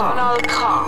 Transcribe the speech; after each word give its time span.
Kanal 0.00 0.38
K. 0.42 0.86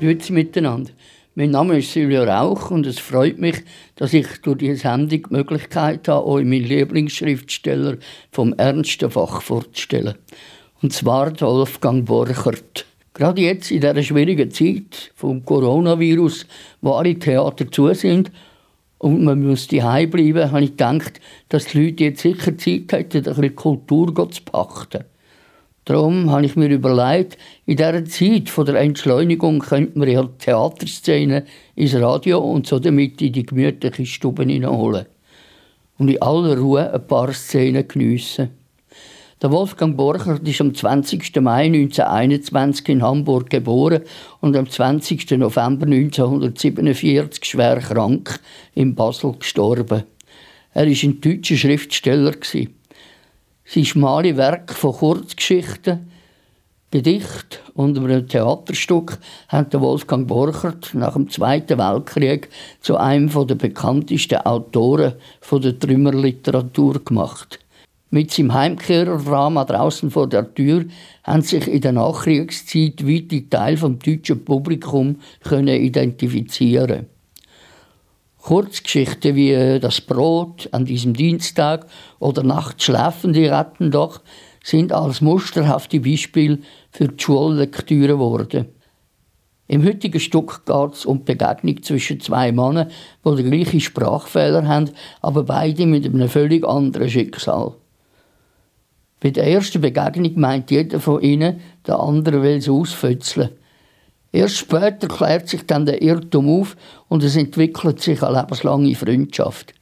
Grüezi 0.00 0.32
miteinander. 0.32 0.90
Mein 1.34 1.50
Name 1.50 1.78
ist 1.78 1.92
Silvia 1.92 2.24
Rauch 2.24 2.70
und 2.70 2.86
es 2.86 2.98
freut 2.98 3.38
mich, 3.38 3.62
dass 3.96 4.12
ich 4.12 4.26
durch 4.42 4.58
diese 4.58 4.76
Sendung 4.76 5.08
die 5.08 5.22
Möglichkeit 5.30 6.08
habe, 6.08 6.26
euch 6.26 6.44
meinen 6.44 6.64
Lieblingsschriftsteller 6.64 7.98
vom 8.30 8.52
ernsten 8.54 9.10
Fach 9.10 9.42
vorzustellen. 9.42 10.14
Und 10.82 10.92
zwar 10.92 11.40
Wolfgang 11.40 12.04
Borchert. 12.04 12.86
Gerade 13.14 13.42
jetzt 13.42 13.70
in 13.70 13.80
dieser 13.80 14.02
schwierigen 14.02 14.50
Zeit 14.50 15.12
vom 15.14 15.44
Coronavirus, 15.44 16.46
wo 16.80 16.92
alle 16.92 17.18
Theater 17.18 17.70
zu 17.70 17.94
sind 17.94 18.30
und 19.02 19.24
man 19.24 19.44
muss 19.44 19.66
daheim 19.66 20.10
bleiben, 20.10 20.52
habe 20.52 20.62
ich 20.62 20.70
gedacht, 20.70 21.20
dass 21.48 21.66
die 21.66 21.86
Leute 21.86 22.04
jetzt 22.04 22.22
sicher 22.22 22.56
Zeit 22.56 22.92
hätten, 22.92 23.18
ein 23.18 23.34
bisschen 23.34 23.56
Kultur 23.56 24.30
zu 24.30 24.42
pachten. 24.44 25.04
Darum 25.84 26.30
habe 26.30 26.46
ich 26.46 26.54
mir 26.54 26.68
überlegt, 26.68 27.36
in 27.66 27.76
dieser 27.76 28.04
Zeit 28.04 28.68
der 28.68 28.76
Entschleunigung 28.76 29.58
könnte 29.58 29.98
man 29.98 30.08
ja 30.08 30.22
Theaterszenen 30.38 31.42
ins 31.74 31.96
Radio 31.96 32.38
und 32.38 32.68
so 32.68 32.78
damit 32.78 33.20
in 33.20 33.32
die 33.32 33.44
gemütliche 33.44 34.06
Stube 34.06 34.44
hineinholen. 34.44 35.06
Und 35.98 36.08
in 36.08 36.22
aller 36.22 36.56
Ruhe 36.56 36.94
ein 36.94 37.04
paar 37.04 37.32
Szenen 37.32 37.88
geniessen. 37.88 38.50
Der 39.42 39.50
Wolfgang 39.50 39.96
Borchert 39.96 40.46
ist 40.46 40.60
am 40.60 40.72
20. 40.72 41.34
Mai 41.40 41.64
1921 41.64 42.90
in 42.90 43.02
Hamburg 43.02 43.50
geboren 43.50 44.02
und 44.40 44.56
am 44.56 44.70
20. 44.70 45.32
November 45.32 45.84
1947 45.84 47.44
schwer 47.44 47.80
krank 47.80 48.38
in 48.76 48.94
Basel 48.94 49.32
gestorben. 49.32 50.04
Er 50.74 50.86
war 50.86 50.92
ein 50.92 51.20
deutscher 51.20 51.56
Schriftsteller. 51.56 52.34
Sein 52.44 53.84
schmale 53.84 54.36
Werk 54.36 54.72
von 54.74 54.92
Kurzgeschichten, 54.92 56.08
Gedicht 56.92 57.62
und 57.74 57.98
einem 57.98 58.28
Theaterstück 58.28 59.18
hat 59.48 59.74
Wolfgang 59.80 60.28
Borchert 60.28 60.94
nach 60.94 61.14
dem 61.14 61.28
Zweiten 61.28 61.78
Weltkrieg 61.78 62.48
zu 62.80 62.96
einem 62.96 63.28
der 63.48 63.56
bekanntesten 63.56 64.38
Autoren 64.38 65.14
der 65.50 65.78
Trümmerliteratur 65.80 67.04
gemacht. 67.04 67.58
Mit 68.14 68.30
seinem 68.30 68.52
Heimkehrerdrama 68.52 69.64
draußen 69.64 70.10
vor 70.10 70.28
der 70.28 70.52
Tür 70.52 70.84
haben 71.24 71.40
sich 71.40 71.66
in 71.66 71.80
der 71.80 71.92
Nachkriegszeit 71.92 73.08
weite 73.08 73.48
Teile 73.48 73.78
vom 73.78 73.98
deutschen 73.98 74.44
Publikum 74.44 75.16
können 75.42 75.80
identifizieren. 75.80 77.06
Kurzgeschichten 78.36 79.34
wie 79.34 79.52
äh, 79.52 79.80
Das 79.80 80.02
Brot 80.02 80.68
an 80.72 80.84
diesem 80.84 81.14
Dienstag 81.14 81.86
oder 82.18 82.42
Nachts 82.42 82.84
schlafen 82.84 83.32
die 83.32 83.46
Ratten 83.46 83.90
doch 83.90 84.20
sind 84.62 84.92
als 84.92 85.22
musterhafte 85.22 85.98
Beispiele 86.00 86.58
für 86.90 87.08
die 87.08 87.22
Schullektüre 87.24 88.08
geworden. 88.08 88.66
Im 89.68 89.86
heutigen 89.86 90.20
Stück 90.20 90.66
geht 90.66 90.92
es 90.92 91.06
um 91.06 91.24
die 91.24 91.34
Begegnung 91.34 91.82
zwischen 91.82 92.20
zwei 92.20 92.52
Männern, 92.52 92.90
die 93.24 93.36
den 93.36 93.50
gleichen 93.50 93.80
Sprachfehler 93.80 94.68
haben, 94.68 94.90
aber 95.22 95.44
beide 95.44 95.86
mit 95.86 96.04
einem 96.04 96.28
völlig 96.28 96.62
anderen 96.68 97.08
Schicksal. 97.08 97.76
Bei 99.22 99.30
der 99.30 99.46
ersten 99.46 99.80
Begegnung 99.80 100.32
meint 100.40 100.72
jeder 100.72 100.98
von 100.98 101.22
ihnen, 101.22 101.60
der 101.86 102.00
andere 102.00 102.42
will 102.42 102.56
es 102.56 102.68
ausfützeln. 102.68 103.50
Erst 104.32 104.56
später 104.56 105.06
klärt 105.06 105.48
sich 105.48 105.64
dann 105.64 105.86
der 105.86 106.02
Irrtum 106.02 106.48
auf 106.48 106.76
und 107.08 107.22
es 107.22 107.36
entwickelt 107.36 108.00
sich 108.00 108.20
eine 108.20 108.40
lebenslange 108.40 108.96
Freundschaft. 108.96 109.74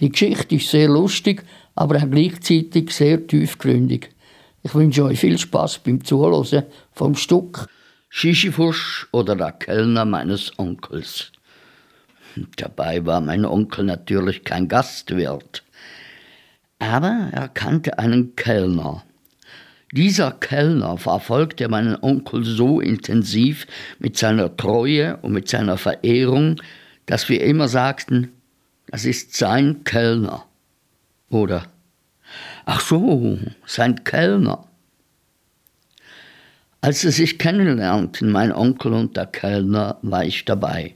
Die 0.00 0.08
Geschichte 0.08 0.54
ist 0.54 0.70
sehr 0.70 0.88
lustig, 0.88 1.44
aber 1.74 1.96
auch 1.98 2.10
gleichzeitig 2.10 2.90
sehr 2.90 3.26
tiefgründig. 3.26 4.08
Ich 4.62 4.74
wünsche 4.74 5.04
euch 5.04 5.20
viel 5.20 5.36
Spaß 5.36 5.80
beim 5.80 6.02
Zuhören 6.02 6.64
vom 6.92 7.16
Stück 7.16 7.68
Schischifus 8.08 9.06
oder 9.12 9.36
der 9.36 9.52
Kellner 9.52 10.06
meines 10.06 10.58
Onkels. 10.58 11.32
Dabei 12.56 13.04
war 13.04 13.20
mein 13.20 13.44
Onkel 13.44 13.84
natürlich 13.84 14.42
kein 14.42 14.68
Gastwirt. 14.68 15.65
Aber 16.78 17.28
er 17.32 17.48
kannte 17.48 17.98
einen 17.98 18.36
Kellner. 18.36 19.02
Dieser 19.92 20.32
Kellner 20.32 20.98
verfolgte 20.98 21.68
meinen 21.68 21.96
Onkel 22.02 22.44
so 22.44 22.80
intensiv 22.80 23.66
mit 23.98 24.18
seiner 24.18 24.56
Treue 24.56 25.16
und 25.18 25.32
mit 25.32 25.48
seiner 25.48 25.78
Verehrung, 25.78 26.60
dass 27.06 27.28
wir 27.28 27.42
immer 27.42 27.68
sagten, 27.68 28.32
das 28.88 29.04
ist 29.04 29.34
sein 29.36 29.84
Kellner. 29.84 30.44
Oder, 31.30 31.66
ach 32.64 32.80
so, 32.80 33.38
sein 33.64 34.04
Kellner. 34.04 34.66
Als 36.80 37.00
sie 37.00 37.10
sich 37.10 37.38
kennenlernten, 37.38 38.30
mein 38.30 38.52
Onkel 38.52 38.92
und 38.92 39.16
der 39.16 39.26
Kellner, 39.26 39.98
war 40.02 40.24
ich 40.24 40.44
dabei. 40.44 40.94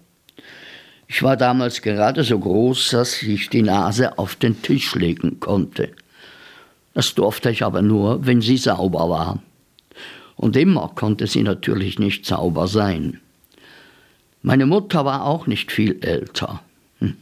Ich 1.12 1.25
war 1.25 1.37
damals 1.37 1.82
gerade 1.82 2.22
so 2.22 2.38
groß, 2.38 2.91
dass 2.91 3.21
ich 3.25 3.50
die 3.50 3.62
Nase 3.62 4.16
auf 4.16 4.37
den 4.37 4.62
Tisch 4.62 4.94
legen 4.94 5.41
konnte. 5.41 5.91
Das 6.94 7.16
durfte 7.16 7.50
ich 7.50 7.65
aber 7.65 7.82
nur, 7.82 8.25
wenn 8.26 8.41
sie 8.41 8.56
sauber 8.56 9.10
war. 9.10 9.43
Und 10.37 10.56
immer 10.56 10.93
konnte 10.94 11.26
sie 11.26 11.43
natürlich 11.43 11.99
nicht 11.99 12.26
sauber 12.26 12.69
sein. 12.69 13.19
Meine 14.43 14.66
Mutter 14.66 15.04
war 15.04 15.26
auch 15.26 15.49
nicht 15.49 15.72
viel 15.72 15.99
älter. 16.00 16.62
Hm. 17.00 17.16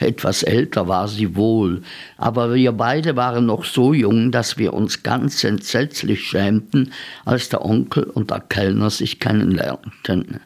Etwas 0.00 0.42
älter 0.42 0.88
war 0.88 1.06
sie 1.06 1.36
wohl, 1.36 1.82
aber 2.16 2.54
wir 2.54 2.72
beide 2.72 3.14
waren 3.14 3.46
noch 3.46 3.64
so 3.64 3.94
jung, 3.94 4.32
dass 4.32 4.58
wir 4.58 4.72
uns 4.72 5.04
ganz 5.04 5.44
entsetzlich 5.44 6.26
schämten, 6.26 6.92
als 7.24 7.50
der 7.50 7.64
Onkel 7.64 8.02
und 8.02 8.32
der 8.32 8.40
Kellner 8.40 8.90
sich 8.90 9.20
kennenlernten. 9.20 10.40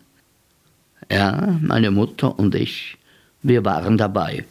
Ja, 1.10 1.58
meine 1.60 1.90
Mutter 1.90 2.38
und 2.38 2.54
ich, 2.54 2.96
wir 3.42 3.64
waren 3.64 3.98
dabei. 3.98 4.44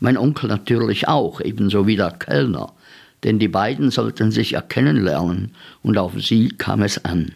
Mein 0.00 0.16
Onkel 0.16 0.48
natürlich 0.48 1.08
auch, 1.08 1.40
ebenso 1.40 1.86
wie 1.86 1.96
der 1.96 2.10
Kellner, 2.10 2.72
denn 3.22 3.38
die 3.38 3.48
beiden 3.48 3.90
sollten 3.90 4.30
sich 4.30 4.54
erkennen 4.54 4.96
lernen 4.96 5.54
und 5.82 5.98
auf 5.98 6.12
sie 6.20 6.48
kam 6.48 6.82
es 6.82 7.04
an. 7.04 7.32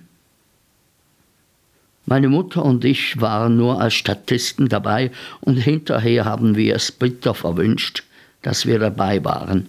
Meine 2.04 2.28
Mutter 2.28 2.64
und 2.64 2.84
ich 2.84 3.20
waren 3.20 3.56
nur 3.56 3.80
als 3.80 3.94
Statisten 3.94 4.68
dabei 4.68 5.10
und 5.40 5.56
hinterher 5.56 6.24
haben 6.24 6.56
wir 6.56 6.74
es 6.74 6.90
bitter 6.90 7.34
verwünscht, 7.34 8.02
dass 8.42 8.64
wir 8.64 8.78
dabei 8.78 9.22
waren, 9.24 9.68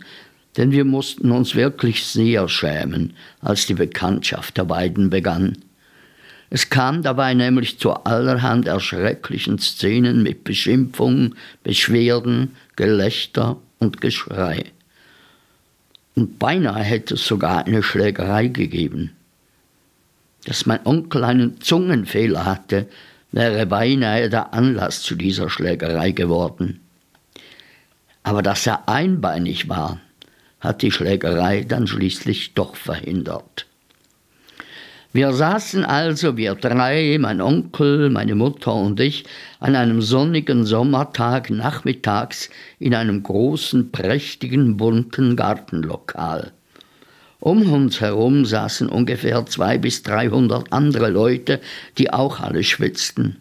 denn 0.56 0.72
wir 0.72 0.86
mussten 0.86 1.31
uns 1.31 1.56
wirklich 1.56 2.06
sehr 2.06 2.48
schämen, 2.48 3.14
als 3.42 3.66
die 3.66 3.74
Bekanntschaft 3.74 4.58
der 4.58 4.66
beiden 4.66 5.10
begann. 5.10 5.58
Es 6.50 6.70
kam 6.70 7.04
dabei 7.04 7.34
nämlich 7.36 7.80
zu 7.80 7.92
allerhand 7.92 8.68
erschrecklichen 8.68 9.60
Szenen 9.60 10.24
mit 10.24 10.44
Beschimpfungen, 10.44 11.36
Beschwerden, 11.64 12.56
Gelächter 12.76 13.58
und 13.78 14.02
Geschrei. 14.02 14.66
Und 16.16 16.40
beinahe 16.40 16.84
hätte 16.84 17.14
es 17.14 17.26
sogar 17.26 17.66
eine 17.66 17.84
Schlägerei 17.84 18.48
gegeben. 18.48 19.12
Dass 20.46 20.66
mein 20.66 20.86
Onkel 20.86 21.24
einen 21.24 21.62
Zungenfehler 21.62 22.46
hatte, 22.46 22.88
wäre 23.31 23.66
beinahe 23.68 24.30
der 24.30 24.54
Anlass 24.54 25.04
zu 25.04 25.16
dieser 25.16 25.50
Schlägerei 25.50 26.12
geworden. 26.12 26.80
Aber 28.24 28.42
dass 28.42 28.66
er 28.66 28.90
einbeinig 28.90 29.70
war, 29.70 30.00
hat 30.60 30.81
die 30.81 30.92
Schlägerei 30.92 31.64
dann 31.64 31.88
schließlich 31.88 32.54
doch 32.54 32.76
verhindert. 32.76 33.69
Wir 35.12 35.34
saßen 35.34 35.86
also, 35.86 36.38
wir 36.38 36.53
drei, 36.53 37.18
mein 37.20 37.42
Onkel, 37.42 38.12
meine 38.12 38.36
Mutter 38.36 38.75
und 38.75 39.00
ich, 39.00 39.25
an 39.59 39.75
einem 39.75 40.03
sonnigen 40.03 40.66
Sommertag 40.66 41.50
nachmittags 41.50 42.51
in 42.78 42.94
einem 42.94 43.24
großen, 43.24 43.92
prächtigen, 43.92 44.78
bunten 44.78 45.36
Gartenlokal. 45.36 46.51
Um 47.39 47.74
uns 47.74 48.01
herum 48.01 48.45
saßen 48.45 48.88
ungefähr 48.88 49.48
zwei 49.48 49.80
bis 49.80 50.04
dreihundert 50.04 50.72
andere 50.72 51.10
Leute, 51.10 51.60
die 51.98 52.13
auch 52.13 52.39
alle 52.39 52.63
schwitzten. 52.63 53.38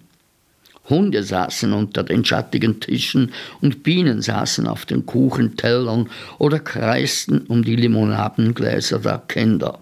Hunde 0.88 1.22
saßen 1.22 1.74
unter 1.74 2.02
den 2.02 2.24
schattigen 2.24 2.80
Tischen 2.80 3.32
und 3.60 3.82
Bienen 3.82 4.22
saßen 4.22 4.66
auf 4.66 4.86
den 4.86 5.04
Kuchentellern 5.04 6.08
oder 6.38 6.60
kreisten 6.60 7.42
um 7.42 7.62
die 7.62 7.76
Limonadengläser 7.76 9.00
der 9.00 9.22
Kinder. 9.28 9.80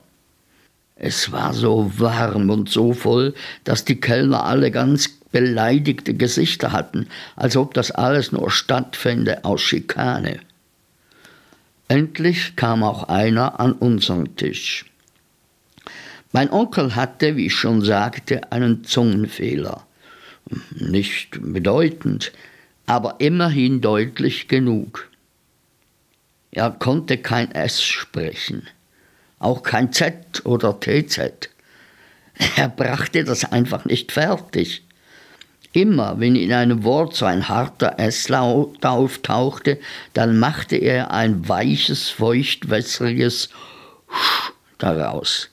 Es 0.96 1.30
war 1.30 1.52
so 1.52 1.92
warm 1.98 2.48
und 2.48 2.70
so 2.70 2.94
voll, 2.94 3.34
dass 3.64 3.84
die 3.84 4.00
Kellner 4.00 4.44
alle 4.44 4.70
ganz 4.70 5.10
beleidigte 5.30 6.14
Gesichter 6.14 6.72
hatten, 6.72 7.08
als 7.36 7.56
ob 7.56 7.74
das 7.74 7.90
alles 7.90 8.32
nur 8.32 8.50
stattfände 8.50 9.44
aus 9.44 9.60
Schikane. 9.60 10.40
Endlich 11.88 12.56
kam 12.56 12.82
auch 12.82 13.04
einer 13.04 13.60
an 13.60 13.72
unseren 13.72 14.36
Tisch. 14.36 14.86
Mein 16.32 16.50
Onkel 16.50 16.96
hatte, 16.96 17.36
wie 17.36 17.46
ich 17.46 17.54
schon 17.54 17.82
sagte, 17.82 18.50
einen 18.50 18.84
Zungenfehler. 18.84 19.86
Nicht 20.70 21.38
bedeutend, 21.40 22.32
aber 22.86 23.16
immerhin 23.18 23.80
deutlich 23.80 24.48
genug. 24.48 25.08
Er 26.50 26.70
konnte 26.70 27.18
kein 27.18 27.52
S 27.52 27.82
sprechen, 27.82 28.66
auch 29.38 29.62
kein 29.62 29.92
Z 29.92 30.44
oder 30.44 30.78
TZ. 30.80 31.50
Er 32.56 32.68
brachte 32.68 33.24
das 33.24 33.50
einfach 33.50 33.84
nicht 33.84 34.12
fertig. 34.12 34.82
Immer 35.72 36.20
wenn 36.20 36.36
in 36.36 36.52
einem 36.52 36.84
Wort 36.84 37.14
so 37.14 37.26
ein 37.26 37.48
harter 37.48 37.98
S-Laut 37.98 38.84
auftauchte, 38.84 39.78
dann 40.14 40.38
machte 40.38 40.76
er 40.76 41.10
ein 41.10 41.48
weiches, 41.48 42.08
feuchtwässriges 42.08 43.50
Sch 44.08 44.52
daraus. 44.78 45.50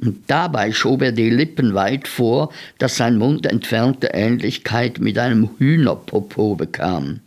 Und 0.00 0.24
dabei 0.28 0.72
schob 0.72 1.02
er 1.02 1.12
die 1.12 1.30
Lippen 1.30 1.74
weit 1.74 2.08
vor, 2.08 2.52
dass 2.78 2.96
sein 2.96 3.16
Mund 3.16 3.46
entfernte 3.46 4.08
Ähnlichkeit 4.08 4.98
mit 4.98 5.18
einem 5.18 5.50
Hühnerpopo 5.58 6.56
bekam. 6.56 7.20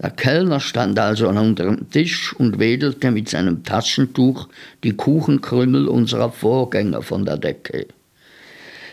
Der 0.00 0.10
Kellner 0.10 0.60
stand 0.60 0.98
also 0.98 1.28
unter 1.28 1.64
dem 1.64 1.90
Tisch 1.90 2.32
und 2.32 2.58
wedelte 2.58 3.10
mit 3.10 3.28
seinem 3.28 3.64
Taschentuch 3.64 4.48
die 4.82 4.96
Kuchenkrümel 4.96 5.88
unserer 5.88 6.32
Vorgänger 6.32 7.02
von 7.02 7.26
der 7.26 7.36
Decke. 7.36 7.86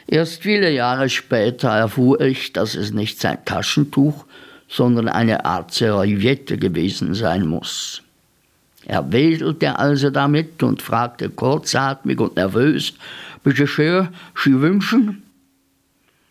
Erst 0.06 0.44
viele 0.44 0.69
Jahre 0.69 1.09
später 1.09 1.69
erfuhr 1.69 2.19
ich, 2.19 2.51
dass 2.51 2.75
es 2.75 2.92
nicht 2.92 3.21
sein 3.21 3.38
Taschentuch, 3.45 4.25
sondern 4.68 5.07
eine 5.07 5.45
Art 5.45 5.74
Serviette 5.74 6.57
gewesen 6.57 7.13
sein 7.13 7.45
muss. 7.45 8.01
Er 8.86 9.12
wedelte 9.12 9.80
also 9.80 10.10
damit 10.10 10.62
und 10.63 10.81
fragte 10.81 11.30
kurzatmig 11.30 12.19
und 12.19 12.36
nervös, 12.36 12.94
Bitte 13.44 13.65
schön, 13.65 14.10
Sie 14.44 14.60
wünschen? 14.60 15.24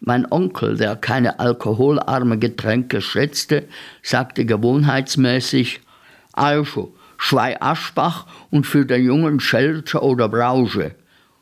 Mein 0.08 0.31
Onkel, 0.31 0.76
der 0.76 0.94
keine 0.94 1.41
alkoholarme 1.41 2.38
Getränke 2.38 3.00
schätzte, 3.00 3.67
sagte 4.05 4.44
gewohnheitsmäßig, 4.44 5.81
also, 6.32 6.94
zwei 7.19 7.61
Aschbach 7.61 8.26
und 8.53 8.69
für 8.69 8.87
den 8.87 9.05
jungen 9.05 9.41
Schelter 9.41 10.05
oder 10.05 10.29
Brause. 10.29 10.94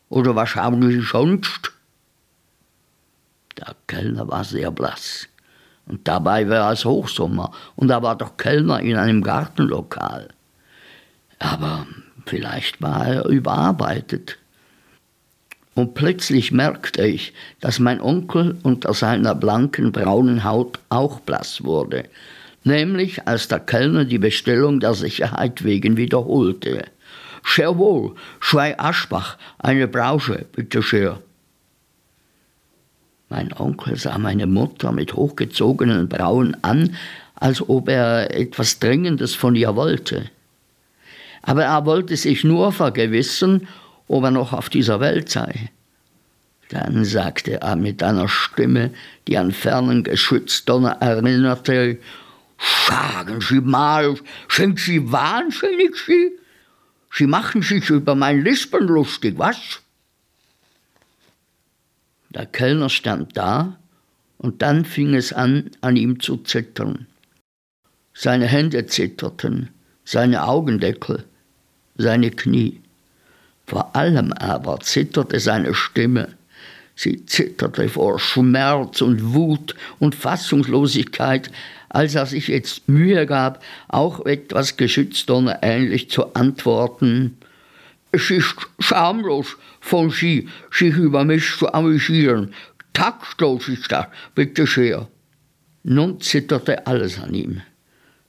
Oder 0.08 0.34
was 0.34 0.56
haben 0.56 0.80
Sie 0.90 1.02
sonst? 1.02 1.72
Der 3.58 3.76
Kellner 3.86 4.26
war 4.28 4.44
sehr 4.44 4.70
blass. 4.70 5.28
Und 5.84 6.08
dabei 6.08 6.48
war 6.48 6.72
es 6.72 6.86
Hochsommer 6.86 7.52
und 7.76 7.90
er 7.90 8.02
war 8.02 8.16
doch 8.16 8.38
Kellner 8.38 8.80
in 8.80 8.96
einem 8.96 9.22
Gartenlokal. 9.22 10.28
Aber 11.38 11.86
vielleicht 12.24 12.80
war 12.80 13.06
er 13.08 13.26
überarbeitet. 13.26 14.38
Und 15.74 15.94
plötzlich 15.94 16.52
merkte 16.52 17.04
ich, 17.04 17.32
dass 17.60 17.80
mein 17.80 18.00
Onkel 18.00 18.56
unter 18.62 18.94
seiner 18.94 19.34
blanken 19.34 19.90
braunen 19.90 20.44
Haut 20.44 20.78
auch 20.88 21.20
blass 21.20 21.64
wurde, 21.64 22.04
nämlich 22.62 23.26
als 23.26 23.48
der 23.48 23.60
Kellner 23.60 24.04
die 24.04 24.18
Bestellung 24.18 24.78
der 24.78 24.94
Sicherheit 24.94 25.64
wegen 25.64 25.96
wiederholte. 25.96 26.84
Sehr 27.44 27.76
wohl, 27.76 28.14
zwei 28.40 28.78
Aschbach, 28.78 29.36
eine 29.58 29.88
Brause, 29.88 30.46
bitte 30.52 30.82
schön. 30.82 31.16
Mein 33.28 33.52
Onkel 33.52 33.96
sah 33.96 34.16
meine 34.16 34.46
Mutter 34.46 34.92
mit 34.92 35.14
hochgezogenen 35.14 36.08
Brauen 36.08 36.56
an, 36.62 36.96
als 37.34 37.68
ob 37.68 37.88
er 37.88 38.32
etwas 38.34 38.78
Dringendes 38.78 39.34
von 39.34 39.56
ihr 39.56 39.74
wollte. 39.74 40.30
Aber 41.42 41.64
er 41.64 41.84
wollte 41.84 42.16
sich 42.16 42.44
nur 42.44 42.72
vergewissern, 42.72 43.66
ob 44.08 44.24
er 44.24 44.30
noch 44.30 44.52
auf 44.52 44.68
dieser 44.68 45.00
Welt 45.00 45.30
sei. 45.30 45.70
Dann 46.70 47.04
sagte 47.04 47.60
er 47.60 47.76
mit 47.76 48.02
einer 48.02 48.28
Stimme, 48.28 48.90
die 49.28 49.38
an 49.38 49.52
fernen 49.52 50.02
Geschützdonner 50.02 50.98
erinnerte, 51.00 51.98
Sagen 52.86 53.40
Sie 53.40 53.60
mal, 53.60 54.16
sind 54.48 54.78
Sie 54.78 55.10
wahnsinnig, 55.10 55.96
Sie? 56.06 56.32
Sie 57.12 57.26
machen 57.26 57.62
sich 57.62 57.90
über 57.90 58.14
mein 58.14 58.42
Lispen 58.42 58.86
lustig, 58.86 59.34
was? 59.38 59.80
Der 62.30 62.46
Kellner 62.46 62.88
stand 62.88 63.36
da, 63.36 63.78
und 64.38 64.62
dann 64.62 64.84
fing 64.84 65.14
es 65.14 65.32
an, 65.32 65.70
an 65.80 65.96
ihm 65.96 66.20
zu 66.20 66.38
zittern. 66.38 67.06
Seine 68.12 68.46
Hände 68.46 68.86
zitterten, 68.86 69.70
seine 70.04 70.44
Augendeckel, 70.44 71.24
seine 71.96 72.30
Knie. 72.30 72.80
Vor 73.66 73.96
allem 73.96 74.32
aber 74.32 74.80
zitterte 74.80 75.40
seine 75.40 75.74
Stimme. 75.74 76.28
Sie 76.96 77.26
zitterte 77.26 77.88
vor 77.88 78.18
Schmerz 78.20 79.00
und 79.00 79.34
Wut 79.34 79.74
und 79.98 80.14
Fassungslosigkeit, 80.14 81.50
als 81.88 82.14
er 82.14 82.26
sich 82.26 82.48
jetzt 82.48 82.88
Mühe 82.88 83.26
gab, 83.26 83.62
auch 83.88 84.26
etwas 84.26 84.76
geschützter 84.76 85.58
ähnlich 85.62 86.10
zu 86.10 86.34
antworten. 86.34 87.38
Es 88.12 88.30
ist 88.30 88.54
schamlos 88.78 89.56
von 89.80 90.10
Sie, 90.10 90.48
sich 90.70 90.94
über 90.94 91.24
mich 91.24 91.56
zu 91.58 91.72
amüsieren. 91.72 92.54
Taktlos 92.92 93.68
ist 93.68 93.90
das, 93.90 94.06
bitte 94.34 94.66
sehr. 94.66 95.08
Nun 95.82 96.20
zitterte 96.20 96.86
alles 96.86 97.18
an 97.18 97.34
ihm. 97.34 97.60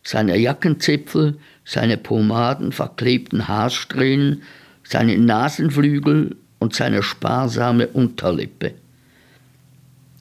Seine 0.03 0.37
Jackenzipfel, 0.37 1.37
seine 1.63 1.97
Pomaden 1.97 2.71
verklebten 2.71 3.47
Haarsträhnen, 3.47 4.43
seine 4.85 5.17
Nasenflügel 5.17 6.37
und 6.59 6.75
seine 6.75 7.03
sparsame 7.03 7.87
Unterlippe. 7.87 8.73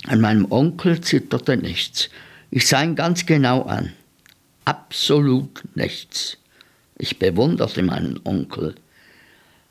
An 0.07 0.21
meinem 0.21 0.51
Onkel 0.51 1.01
zitterte 1.01 1.57
nichts. 1.57 2.11
Ich 2.51 2.67
sah 2.67 2.83
ihn 2.83 2.95
ganz 2.95 3.27
genau 3.27 3.63
an. 3.63 3.93
Absolut 4.65 5.63
nichts. 5.75 6.39
Ich 6.99 7.19
bewunderte 7.19 7.83
meinen 7.83 8.21
Onkel. 8.25 8.75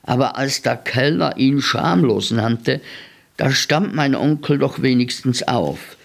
Aber 0.03 0.37
als 0.37 0.61
der 0.61 0.77
Kellner 0.77 1.37
ihn 1.37 1.61
schamlos 1.61 2.31
nannte, 2.31 2.81
da 3.37 3.51
stand 3.51 3.95
mein 3.95 4.15
Onkel 4.15 4.57
doch 4.57 4.81
wenigstens 4.81 5.43
auf. 5.43 5.97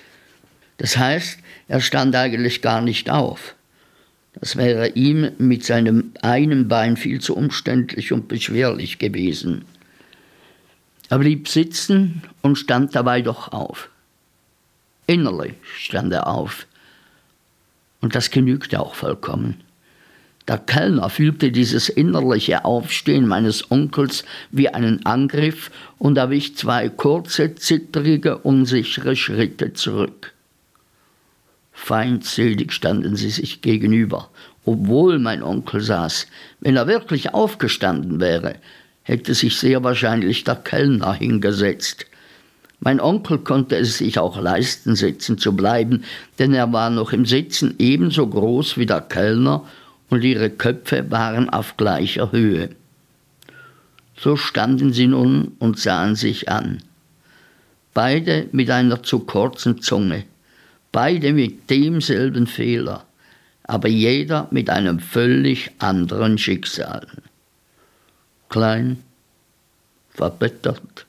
Das 0.79 0.97
heißt, 0.97 1.39
er 1.67 1.81
stand 1.81 2.15
eigentlich 2.15 2.63
gar 2.63 2.81
nicht 2.81 3.11
auf. 3.11 3.55
Das 4.41 4.57
wäre 4.57 4.91
ihm 4.91 5.33
mit 5.39 5.65
seinem 5.65 6.13
einen 6.23 6.69
Bein 6.69 6.97
viel 6.97 7.21
zu 7.21 7.37
umständlich 7.37 8.13
und 8.13 8.29
beschwerlich 8.29 8.99
gewesen. 8.99 9.65
Er 11.09 11.19
blieb 11.19 11.49
sitzen 11.49 12.23
und 12.43 12.57
stand 12.57 12.95
dabei 12.95 13.23
doch 13.23 13.53
auf. 13.53 13.89
Innerlich 15.07 15.55
stand 15.77 16.13
er 16.13 16.29
auf. 16.29 16.67
Und 18.01 18.15
das 18.15 18.31
genügte 18.31 18.79
auch 18.79 18.95
vollkommen. 18.95 19.63
Der 20.47 20.59
Kellner 20.59 21.11
fühlte 21.11 21.51
dieses 21.51 21.89
innerliche 21.89 22.65
Aufstehen 22.65 23.27
meines 23.27 23.71
Onkels 23.71 24.25
wie 24.51 24.69
einen 24.69 25.05
Angriff 25.05 25.71
und 25.99 26.17
er 26.17 26.31
wich 26.31 26.57
zwei 26.57 26.89
kurze, 26.89 27.55
zittrige, 27.55 28.39
unsichere 28.39 29.17
Schritte 29.17 29.75
zurück. 29.75 30.33
Feindselig 31.81 32.73
standen 32.73 33.17
sie 33.17 33.31
sich 33.31 33.63
gegenüber, 33.63 34.29
obwohl 34.67 35.19
mein 35.19 35.43
Onkel 35.43 35.81
saß. 35.81 36.27
Wenn 36.61 36.77
er 36.77 36.87
wirklich 36.87 37.33
aufgestanden 37.33 38.21
wäre, 38.21 38.57
hätte 39.05 39.33
sich 39.33 39.57
sehr 39.57 39.83
wahrscheinlich 39.85 40.45
der 40.45 40.57
Kellner 40.57 41.15
hingesetzt. 41.15 42.05
Mein 42.81 43.01
Onkel 43.01 43.39
konnte 43.39 43.77
es 43.77 43.99
sich 43.99 44.19
auch 44.19 44.39
leisten, 44.39 44.97
sitzen 44.97 45.39
zu 45.39 45.57
bleiben, 45.57 46.05
denn 46.39 46.53
er 46.53 46.71
war 46.75 46.91
noch 46.91 47.13
im 47.13 47.25
Sitzen 47.25 47.77
ebenso 47.79 48.27
groß 48.27 48.77
wie 48.77 48.87
der 48.87 49.01
Kellner 49.01 49.65
und 50.11 50.25
ihre 50.25 50.51
Köpfe 50.51 51.11
waren 51.11 51.49
auf 51.49 51.79
gleicher 51.79 52.33
Höhe. 52.33 52.71
So 54.19 54.37
standen 54.37 54.93
sie 54.93 55.07
nun 55.07 55.53
und 55.59 55.79
sahen 55.79 56.17
sich 56.17 56.51
an. 56.51 56.83
Beide 57.95 58.49
mit 58.53 58.69
einer 58.69 59.03
zu 59.03 59.21
kurzen 59.21 59.81
Zunge 59.81 60.25
beide 60.93 61.33
mit 61.33 61.71
demselben 61.71 62.47
Fehler, 62.47 63.05
aber 63.65 63.89
jeder 63.89 64.49
mit 64.51 64.71
einem 64.71 65.01
völlig 65.01 65.71
anderen 65.79 66.39
Schicksal. 66.39 67.07
Klein, 68.49 69.03
verbittert, 70.11 71.07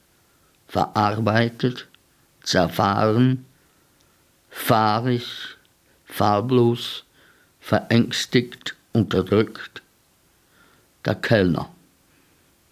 verarbeitet, 0.68 1.88
zerfahren, 2.44 3.46
fahrig, 4.50 5.58
farblos, 6.06 7.06
verängstigt, 7.60 8.76
unterdrückt. 8.92 9.82
Der 11.06 11.16
Kellner, 11.16 11.70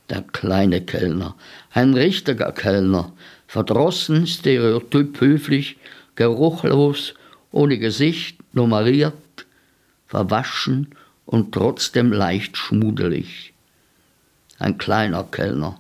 der 0.10 0.22
kleine 0.22 0.82
Kellner, 0.82 1.36
ein 1.72 1.94
richtiger 1.94 2.52
Kellner, 2.52 3.14
verdrossen, 3.48 4.28
stereotyp 4.28 5.22
höflich, 5.22 5.78
geruchlos, 6.18 7.14
ohne 7.52 7.78
Gesicht, 7.78 8.38
nummeriert, 8.52 9.46
verwaschen 10.08 10.90
und 11.26 11.54
trotzdem 11.54 12.12
leicht 12.12 12.58
schmudelig. 12.58 13.54
Ein 14.60 14.78
kleiner 14.78 15.24
Kellner, 15.24 15.80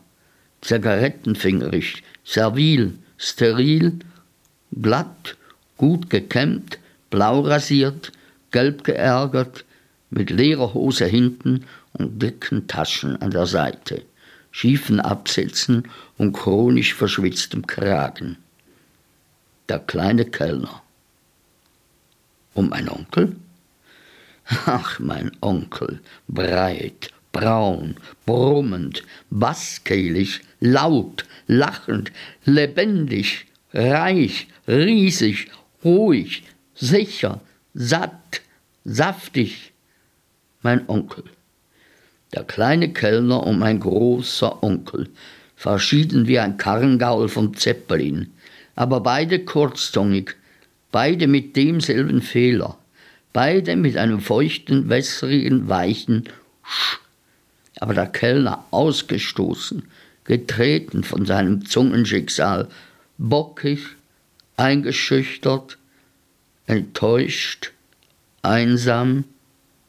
zigarettenfingerig, 0.61 2.03
servil, 2.23 2.97
steril, 3.17 3.99
glatt, 4.81 5.35
gut 5.77 6.09
gekämmt, 6.09 6.77
blau 7.09 7.41
rasiert, 7.41 8.11
gelb 8.51 8.83
geärgert, 8.83 9.65
mit 10.09 10.29
leerer 10.29 10.73
Hose 10.73 11.05
hinten 11.05 11.65
und 11.93 12.21
dicken 12.21 12.67
Taschen 12.67 13.21
an 13.21 13.31
der 13.31 13.45
Seite, 13.45 14.03
schiefen 14.51 14.99
Absätzen 14.99 15.83
und 16.17 16.33
chronisch 16.33 16.93
verschwitztem 16.93 17.65
Kragen. 17.67 18.37
Der 19.69 19.79
kleine 19.79 20.25
Kellner. 20.25 20.81
Und 22.53 22.69
mein 22.69 22.87
Onkel? 22.89 23.35
Ach, 24.65 24.97
mein 24.99 25.31
Onkel, 25.41 25.99
breit, 26.29 27.11
braun, 27.33 27.97
brummend, 28.25 29.03
basskehlig, 29.29 30.41
laut, 30.61 31.25
lachend, 31.47 32.13
lebendig, 32.45 33.47
reich, 33.73 34.47
riesig, 34.67 35.51
ruhig, 35.83 36.43
sicher, 36.73 37.41
satt, 37.73 38.41
saftig. 38.85 39.73
Mein 40.61 40.87
Onkel. 40.87 41.25
Der 42.33 42.45
kleine 42.45 42.93
Kellner 42.93 43.45
und 43.45 43.59
mein 43.59 43.81
großer 43.81 44.63
Onkel, 44.63 45.09
verschieden 45.57 46.27
wie 46.27 46.39
ein 46.39 46.57
Karrengaul 46.57 47.27
vom 47.27 47.55
Zeppelin, 47.55 48.31
aber 48.77 49.01
beide 49.01 49.43
kurzzungig, 49.43 50.35
beide 50.91 51.27
mit 51.27 51.55
demselben 51.55 52.21
Fehler, 52.21 52.77
beide 53.33 53.75
mit 53.75 53.97
einem 53.97 54.21
feuchten, 54.21 54.87
wässrigen, 54.87 55.67
weichen 55.67 56.29
Sch. 56.63 56.99
Aber 57.79 57.95
der 57.95 58.05
Kellner 58.05 58.65
ausgestoßen, 58.69 59.83
getreten 60.25 61.03
von 61.03 61.25
seinem 61.25 61.65
Zungenschicksal, 61.65 62.67
bockig, 63.17 63.79
eingeschüchtert, 64.57 65.79
enttäuscht, 66.67 67.71
einsam, 68.43 69.23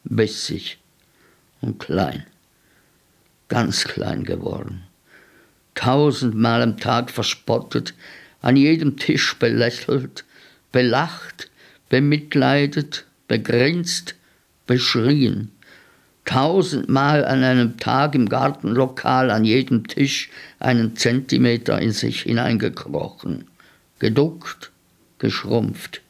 bissig 0.05 0.79
und 1.61 1.79
klein, 1.79 2.25
ganz 3.49 3.85
klein 3.85 4.25
geworden. 4.25 4.85
Tausendmal 5.75 6.63
am 6.63 6.79
Tag 6.79 7.11
verspottet, 7.11 7.93
an 8.41 8.57
jedem 8.57 8.97
Tisch 8.97 9.37
belächelt, 9.39 10.25
belacht, 10.73 11.51
bemitleidet, 11.89 13.07
begrinst, 13.27 14.15
beschrien. 14.67 15.51
Tausendmal 16.25 17.25
an 17.25 17.43
einem 17.43 17.79
Tag 17.79 18.15
im 18.15 18.29
Gartenlokal 18.29 19.31
an 19.31 19.45
jedem 19.45 19.87
Tisch 19.87 20.29
einen 20.59 20.95
Zentimeter 20.95 21.81
in 21.81 21.93
sich 21.93 22.23
hineingekrochen, 22.23 23.45
geduckt, 23.99 24.71
geschrumpft. 25.19 26.03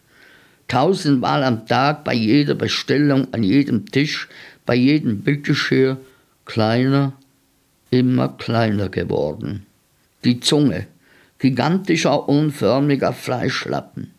Tausendmal 0.67 1.45
am 1.45 1.67
Tag 1.67 2.05
bei 2.05 2.15
jeder 2.15 2.55
Bestellung 2.55 3.33
an 3.33 3.43
jedem 3.43 3.87
Tisch, 3.87 4.29
bei 4.67 4.75
jedem 4.75 5.21
Bitteschir 5.23 5.99
kleiner, 6.45 7.13
immer 7.91 8.29
kleiner 8.29 8.89
geworden. 8.89 9.65
Die 10.25 10.41
Zunge, 10.41 10.89
gigantischer, 11.39 12.29
unförmiger 12.29 13.13
Fleischlappen. 13.13 14.13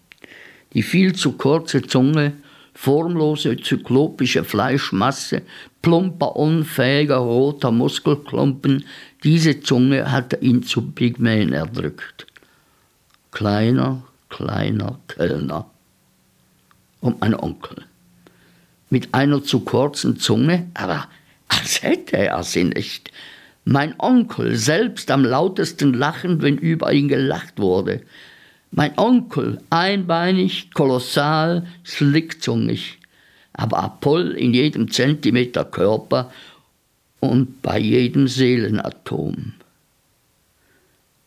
Die 0.74 0.84
viel 0.84 1.16
zu 1.16 1.34
kurze 1.34 1.82
Zunge, 1.82 2.34
formlose, 2.74 3.58
zyklopische 3.58 4.44
Fleischmasse, 4.44 5.42
plumper, 5.82 6.36
unfähiger, 6.36 7.18
roter 7.18 7.72
Muskelklumpen, 7.72 8.86
diese 9.24 9.60
Zunge 9.60 10.12
hatte 10.12 10.38
ihn 10.38 10.64
zu 10.64 10.92
Pygmäen 10.92 11.52
erdrückt. 11.52 12.26
Kleiner, 13.32 14.04
kleiner 14.30 15.00
Kellner. 15.08 15.70
Und 17.02 17.20
mein 17.20 17.36
Onkel. 17.36 17.86
Mit 18.90 19.14
einer 19.14 19.44
zu 19.44 19.62
kurzen 19.62 20.18
Zunge, 20.18 20.70
aber 20.74 21.08
als 21.48 21.84
hätte 21.84 22.18
er 22.18 22.44
sie 22.44 22.64
nicht. 22.64 23.12
Mein 23.72 23.94
Onkel 24.00 24.56
selbst 24.56 25.12
am 25.12 25.24
lautesten 25.24 25.94
lachen, 25.94 26.42
wenn 26.42 26.58
über 26.58 26.92
ihn 26.92 27.08
gelacht 27.08 27.60
wurde. 27.60 28.02
Mein 28.72 28.98
Onkel, 28.98 29.62
einbeinig, 29.70 30.74
kolossal, 30.74 31.68
slickzungig, 31.86 32.98
aber 33.54 33.78
Apoll 33.78 34.32
in 34.32 34.56
jedem 34.56 34.90
Zentimeter 34.90 35.66
Körper 35.66 36.32
und 37.20 37.62
bei 37.62 37.78
jedem 37.78 38.28
Seelenatom. 38.28 39.54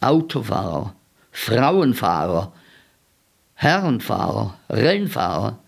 Autofahrer, 0.01 0.97
Frauenfahrer, 1.31 2.53
Herrenfahrer, 3.55 4.59
Rennfahrer, 4.69 5.61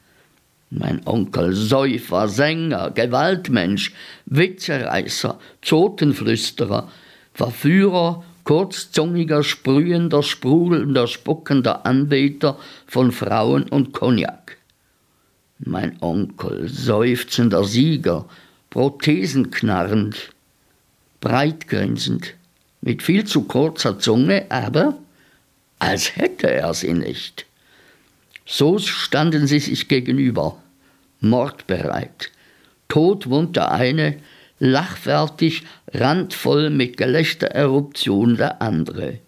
mein 0.79 1.07
Onkel 1.07 1.55
Säufer, 1.55 2.29
Sänger, 2.29 2.91
Gewaltmensch, 2.91 3.93
Witzereißer, 4.27 5.39
Zotenflüsterer, 5.63 6.91
Verführer, 7.33 8.25
kurzzungiger, 8.45 9.43
sprühender, 9.43 10.23
sprudelnder, 10.23 11.07
spuckender 11.07 11.87
Anbeter 11.87 12.59
von 12.87 13.13
Frauen 13.13 13.65
und 13.65 13.93
Cognac. 13.93 14.59
Mein 15.59 15.97
Onkel, 16.01 16.69
seufzender 16.69 17.65
Sieger, 17.65 18.27
prothesenknarrend, 18.71 20.31
breitgrinsend, 21.21 22.35
mit 22.81 23.03
viel 23.03 23.25
zu 23.25 23.45
kurzer 23.45 23.99
Zunge, 23.99 24.47
aber 24.51 24.99
als 25.79 26.17
hätte 26.17 26.51
er 26.51 26.75
sie 26.75 26.93
nicht. 26.93 27.47
So 28.47 28.79
standen 28.79 29.47
sie 29.47 29.59
sich 29.59 29.89
gegenüber, 29.89 30.59
mordbereit. 31.29 32.31
Tot 32.89 33.29
wohnt 33.29 33.57
der 33.57 33.73
eine, 33.73 34.17
lachfertig, 34.59 35.65
randvoll 35.93 36.71
mit 36.71 36.97
Gelächtereruption 36.97 38.37
der 38.37 38.63
andere. 38.63 39.19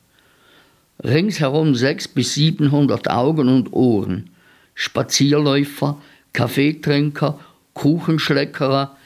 Ringsherum 1.03 1.75
sechs 1.75 2.09
bis 2.09 2.35
siebenhundert 2.35 3.11
Augen 3.11 3.49
und 3.49 3.73
Ohren, 3.73 4.31
Spazierläufer, 4.75 6.01
Kaffeetrinker, 6.33 7.39
Kuchenschleckerer, 7.75 8.97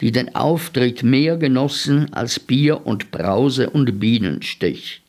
die 0.00 0.12
den 0.12 0.34
Auftritt 0.34 1.02
mehr 1.02 1.36
genossen 1.36 2.12
als 2.12 2.38
Bier 2.38 2.86
und 2.86 3.10
Brause 3.10 3.70
und 3.70 3.98
Bienenstich. 3.98 5.02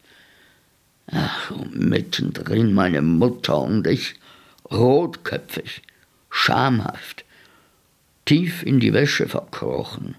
Ach, 1.12 1.51
und 1.51 1.77
mittendrin 1.77 2.74
meine 2.74 3.01
Mutter 3.01 3.60
und 3.62 3.88
ich, 3.88 4.15
rotköpfig, 4.72 5.81
schamhaft, 6.29 7.25
tief 8.29 8.62
in 8.62 8.79
die 8.79 8.93
Wäsche 8.93 9.27
verkrochen. 9.27 10.13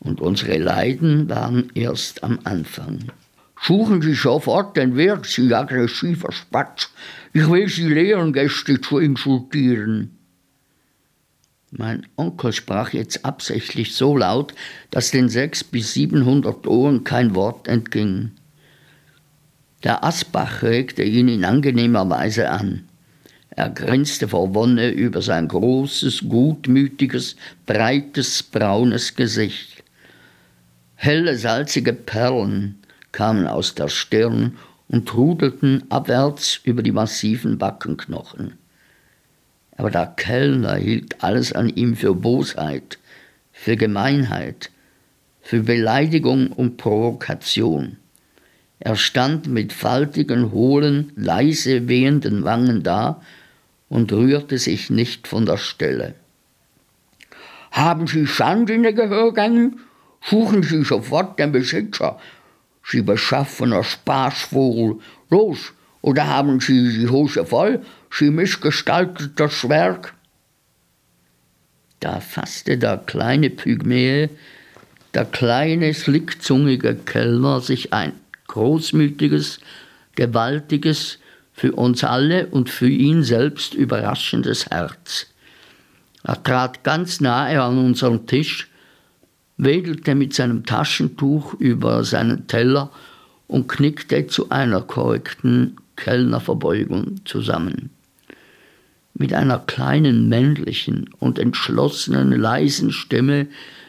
Und 0.00 0.20
unsere 0.20 0.58
Leiden 0.58 1.30
waren 1.30 1.70
erst 1.74 2.22
am 2.22 2.40
Anfang. 2.44 3.10
Suchen 3.58 4.02
Sie 4.02 4.12
sofort 4.12 4.76
den 4.76 4.96
Weg, 4.96 5.24
Sie 5.24 5.54
aggressiver 5.54 6.30
Spatz. 6.30 6.90
Ich 7.32 7.48
will 7.48 7.70
Sie 7.70 7.88
lehren, 7.88 8.34
Gäste 8.34 8.82
zu 8.82 8.98
insultieren. 8.98 10.18
Mein 11.70 12.06
Onkel 12.16 12.52
sprach 12.52 12.92
jetzt 12.92 13.24
absichtlich 13.24 13.94
so 13.94 14.14
laut, 14.14 14.52
dass 14.90 15.10
den 15.10 15.30
sechs 15.30 15.64
bis 15.64 15.94
siebenhundert 15.94 16.66
Ohren 16.66 17.02
kein 17.02 17.34
Wort 17.34 17.66
entging. 17.66 18.32
Der 19.84 20.04
Asbach 20.04 20.62
regte 20.62 21.02
ihn 21.02 21.28
in 21.28 21.46
angenehmer 21.46 22.10
Weise 22.10 22.50
an. 22.50 22.86
Er 23.54 23.68
grinste 23.68 24.28
vor 24.28 24.54
Wonne 24.54 24.90
über 24.90 25.20
sein 25.20 25.46
großes, 25.46 26.24
gutmütiges, 26.28 27.36
breites, 27.66 28.42
braunes 28.42 29.14
Gesicht. 29.14 29.82
Helle, 30.94 31.36
salzige 31.36 31.92
Perlen 31.92 32.82
kamen 33.12 33.46
aus 33.46 33.74
der 33.74 33.88
Stirn 33.88 34.56
und 34.88 35.06
trudelten 35.06 35.84
abwärts 35.90 36.60
über 36.64 36.82
die 36.82 36.92
massiven 36.92 37.58
Backenknochen. 37.58 38.54
Aber 39.76 39.90
der 39.90 40.06
Kellner 40.06 40.76
hielt 40.76 41.22
alles 41.22 41.52
an 41.52 41.68
ihm 41.68 41.94
für 41.94 42.14
Bosheit, 42.14 42.98
für 43.52 43.76
Gemeinheit, 43.76 44.70
für 45.42 45.62
Beleidigung 45.62 46.52
und 46.52 46.78
Provokation. 46.78 47.96
Er 48.78 48.96
stand 48.96 49.46
mit 49.46 49.72
faltigen, 49.72 50.52
hohlen, 50.52 51.12
leise 51.16 51.88
wehenden 51.88 52.44
Wangen 52.44 52.82
da 52.82 53.20
und 53.92 54.10
rührte 54.10 54.56
sich 54.56 54.88
nicht 54.88 55.28
von 55.28 55.44
der 55.44 55.58
Stelle. 55.58 56.14
Haben 57.72 58.06
Sie 58.06 58.24
Sand 58.24 58.70
in 58.70 58.84
den 58.84 58.96
Gehörgängen? 58.96 59.80
Suchen 60.22 60.62
Sie 60.62 60.82
sofort 60.82 61.38
den 61.38 61.52
Besitzer. 61.52 62.18
Sie 62.82 63.02
beschaffener 63.02 63.84
Spaßvogel. 63.84 65.00
Los, 65.28 65.74
oder 66.00 66.26
haben 66.26 66.58
Sie 66.60 67.00
die 67.00 67.08
Hose 67.10 67.44
voll? 67.44 67.82
Sie 68.10 68.30
missgestalteter 68.30 69.50
Schwerk? 69.50 70.14
Da 72.00 72.20
fasste 72.20 72.78
der 72.78 72.96
kleine 72.96 73.50
Pygmäe, 73.50 74.30
der 75.12 75.26
kleine, 75.26 75.92
slickzungige 75.92 76.94
Kellner 76.94 77.60
sich 77.60 77.92
ein 77.92 78.14
großmütiges, 78.46 79.60
gewaltiges, 80.14 81.18
für 81.52 81.72
uns 81.72 82.02
alle 82.04 82.46
und 82.46 82.70
für 82.70 82.88
ihn 82.88 83.22
selbst 83.22 83.74
überraschendes 83.74 84.66
Herz. 84.66 85.26
Er 86.24 86.42
trat 86.42 86.84
ganz 86.84 87.20
nahe 87.20 87.60
an 87.60 87.78
unseren 87.78 88.26
Tisch, 88.26 88.68
wedelte 89.56 90.14
mit 90.14 90.34
seinem 90.34 90.64
Taschentuch 90.64 91.54
über 91.54 92.04
seinen 92.04 92.46
Teller 92.46 92.90
und 93.48 93.68
knickte 93.68 94.26
zu 94.26 94.50
einer 94.50 94.80
korrekten 94.80 95.76
Kellnerverbeugung 95.96 97.20
zusammen. 97.24 97.90
Mit 99.14 99.34
einer 99.34 99.58
kleinen 99.58 100.28
männlichen 100.28 101.10
und 101.18 101.38
entschlossenen 101.38 102.32
leisen 102.32 102.92
Stimme 102.92 103.46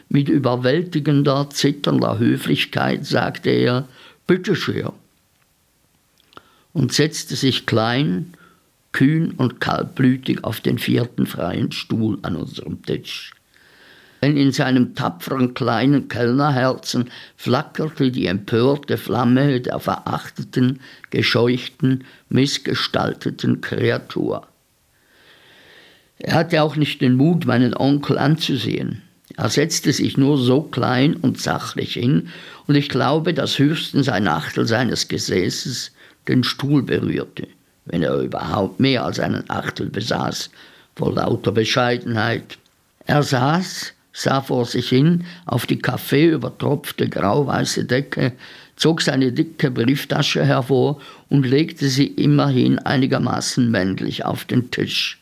mit 0.08 0.28
überwältigender, 0.28 1.48
zitternder 1.50 2.18
Höflichkeit 2.18 3.06
sagte 3.06 3.50
er 3.50 3.88
Bitte 4.26 4.54
schön 4.54 4.90
und 6.74 6.92
setzte 6.92 7.36
sich 7.36 7.64
klein, 7.64 8.34
kühn 8.92 9.30
und 9.30 9.60
kaltblütig 9.60 10.44
auf 10.44 10.60
den 10.60 10.78
vierten 10.78 11.24
freien 11.26 11.72
Stuhl 11.72 12.18
an 12.20 12.36
unserem 12.36 12.82
Tisch. 12.82 13.32
Denn 14.20 14.36
in 14.36 14.52
seinem 14.52 14.94
tapferen 14.94 15.54
kleinen 15.54 16.08
Kellnerherzen 16.08 17.10
flackerte 17.36 18.10
die 18.10 18.26
empörte 18.26 18.98
Flamme 18.98 19.60
der 19.60 19.78
verachteten, 19.80 20.80
gescheuchten, 21.10 22.04
missgestalteten 22.28 23.60
Kreatur. 23.60 24.46
Er 26.18 26.34
hatte 26.34 26.62
auch 26.62 26.76
nicht 26.76 27.00
den 27.00 27.16
Mut, 27.16 27.44
meinen 27.44 27.74
Onkel 27.76 28.18
anzusehen. 28.18 29.02
Er 29.36 29.48
setzte 29.48 29.92
sich 29.92 30.16
nur 30.16 30.38
so 30.38 30.62
klein 30.62 31.16
und 31.16 31.40
sachlich 31.40 31.94
hin, 31.94 32.28
und 32.66 32.76
ich 32.76 32.88
glaube, 32.88 33.34
dass 33.34 33.58
höchstens 33.58 34.08
ein 34.08 34.26
Achtel 34.26 34.66
seines 34.66 35.08
Gesäßes 35.08 35.92
den 36.28 36.44
Stuhl 36.44 36.82
berührte, 36.82 37.48
wenn 37.86 38.02
er 38.02 38.16
überhaupt 38.20 38.80
mehr 38.80 39.04
als 39.04 39.20
einen 39.20 39.48
Achtel 39.48 39.88
besaß, 39.88 40.50
vor 40.96 41.14
lauter 41.14 41.52
Bescheidenheit. 41.52 42.58
Er 43.06 43.22
saß, 43.22 43.92
sah 44.12 44.40
vor 44.40 44.64
sich 44.64 44.88
hin 44.88 45.24
auf 45.44 45.66
die 45.66 45.78
kaffeeübertropfte 45.78 47.08
grauweiße 47.08 47.84
Decke, 47.84 48.32
zog 48.76 49.02
seine 49.02 49.32
dicke 49.32 49.70
Brieftasche 49.70 50.44
hervor 50.44 51.00
und 51.28 51.46
legte 51.46 51.88
sie 51.88 52.06
immerhin 52.06 52.78
einigermaßen 52.78 53.70
männlich 53.70 54.24
auf 54.24 54.44
den 54.44 54.70
Tisch. 54.70 55.18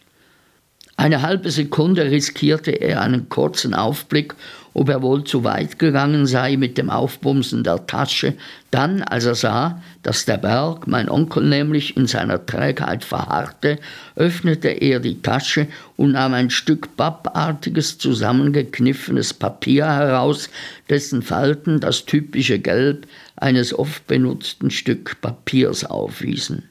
Eine 0.97 1.23
halbe 1.23 1.51
Sekunde 1.51 2.11
riskierte 2.11 2.71
er 2.71 3.01
einen 3.01 3.29
kurzen 3.29 3.75
Aufblick, 3.75 4.35
ob 4.75 4.89
er 4.89 5.03
wohl 5.03 5.25
zu 5.25 5.45
weit 5.45 5.79
gegangen 5.79 6.27
sei 6.27 6.57
mit 6.57 6.79
dem 6.79 6.91
Aufbumsen 6.91 7.65
der 7.65 7.87
Tasche. 7.87 8.35
Dann, 8.71 9.03
als 9.03 9.27
er 9.27 9.35
sah, 9.35 9.83
dass 10.03 10.25
der 10.25 10.39
Berg, 10.39 10.87
mein 10.87 11.09
Onkel 11.09 11.45
nämlich, 11.45 11.97
in 11.97 12.07
seiner 12.07 12.45
Trägheit 12.45 13.05
verharrte, 13.05 13.79
öffnete 14.17 14.69
er 14.69 15.01
die 15.01 15.21
Tasche 15.21 15.67
und 15.97 16.13
nahm 16.13 16.35
ein 16.35 16.51
Stück 16.51 16.97
pappartiges, 16.97 17.99
zusammengekniffenes 17.99 19.35
Papier 19.35 19.87
heraus, 19.87 20.49
dessen 20.89 21.23
Falten 21.23 21.81
das 21.81 22.05
typische 22.07 22.59
Gelb 22.59 23.07
eines 23.37 23.79
oft 23.79 24.07
benutzten 24.07 24.71
Stück 24.71 25.21
Papiers 25.21 25.85
aufwiesen. 25.85 26.65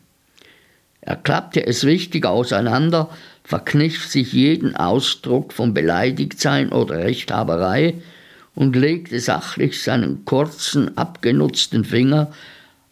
Er 1.02 1.16
klappte 1.16 1.66
es 1.66 1.84
wichtig 1.84 2.26
auseinander, 2.26 3.10
verkniff 3.44 4.08
sich 4.08 4.34
jeden 4.34 4.76
Ausdruck 4.76 5.54
von 5.54 5.74
Beleidigtsein 5.74 6.72
oder 6.72 7.00
Rechthaberei 7.00 7.96
und 8.56 8.76
legte 8.76 9.20
sachlich 9.20 9.82
seinen 9.82 10.26
kurzen, 10.26 10.98
abgenutzten 10.98 11.84
Finger 11.86 12.32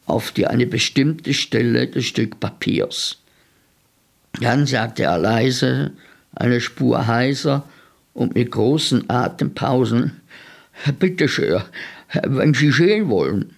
auf 0.05 0.31
die 0.31 0.47
eine 0.47 0.65
bestimmte 0.65 1.33
Stelle 1.33 1.87
des 1.87 2.05
Stück 2.05 2.39
Papiers. 2.39 3.17
Dann 4.39 4.65
sagte 4.65 5.03
er 5.03 5.17
leise, 5.17 5.91
eine 6.35 6.61
Spur 6.61 7.07
heiser 7.07 7.67
und 8.13 8.35
mit 8.35 8.51
großen 8.51 9.09
Atempausen, 9.09 10.19
Bitte 10.99 11.27
schön, 11.27 11.61
wenn 12.23 12.53
Sie 12.53 12.71
sehen 12.71 13.09
wollen, 13.09 13.55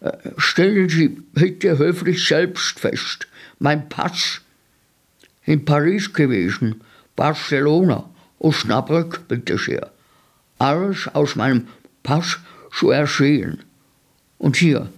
äh, 0.00 0.12
stellen 0.36 0.88
Sie 0.88 1.08
bitte 1.08 1.78
höflich 1.78 2.26
selbst 2.26 2.80
fest, 2.80 3.28
mein 3.58 3.88
Pass 3.88 4.40
in 5.48 5.64
Paris 5.64 6.12
gewesen, 6.12 6.82
Barcelona, 7.16 8.04
Osnabrück, 8.38 9.26
bitteschön. 9.28 9.80
Alles 10.58 11.08
aus 11.14 11.36
meinem 11.36 11.68
Pass 12.02 12.38
zu 12.70 12.90
ersehen. 12.90 13.60
Und 14.36 14.56
hier, 14.56 14.92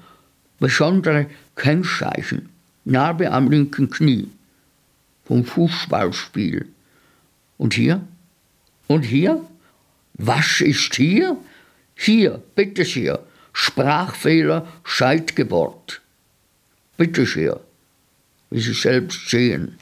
besondere 0.58 1.26
Kennzeichen, 1.54 2.48
Narbe 2.84 3.30
am 3.30 3.48
linken 3.48 3.90
Knie, 3.90 4.28
vom 5.24 5.44
Fußballspiel. 5.44 6.66
Und 7.56 7.74
hier? 7.74 8.00
Und 8.88 9.04
hier? 9.04 9.44
Was 10.14 10.60
ist 10.60 10.96
hier? 10.96 11.36
Hier, 11.94 12.42
bitte 12.56 12.84
sehr, 12.84 13.20
Sprachfehler, 13.52 14.66
Scheitgeburt. 14.82 16.00
Bitte 16.96 17.24
sehr, 17.24 17.60
wie 18.50 18.60
Sie 18.60 18.74
selbst 18.74 19.30
sehen. 19.30 19.78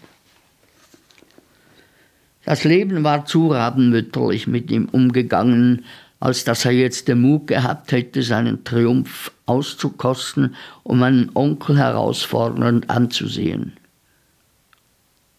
Das 2.49 2.65
Leben 2.65 3.05
war 3.05 3.27
zu 3.27 3.49
rabenmütterlich 3.49 4.47
mit 4.47 4.71
ihm 4.71 4.89
umgegangen, 4.91 5.85
als 6.19 6.45
dass 6.45 6.65
er 6.65 6.71
jetzt 6.71 7.07
den 7.07 7.21
Mut 7.21 7.47
gehabt 7.47 7.93
hätte, 7.93 8.23
seinen 8.23 8.65
Triumph 8.65 9.31
auszukosten, 9.45 10.55
um 10.83 11.01
meinen 11.01 11.31
Onkel 11.35 11.77
herausfordernd 11.77 12.89
anzusehen. 12.89 13.75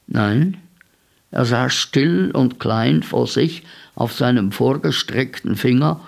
Nein, 0.06 0.58
er 1.32 1.46
saß 1.46 1.74
still 1.74 2.30
und 2.30 2.60
klein 2.60 3.02
vor 3.02 3.26
sich 3.26 3.64
auf 3.96 4.14
seinem 4.14 4.52
vorgestreckten 4.52 5.56
Finger 5.56 6.02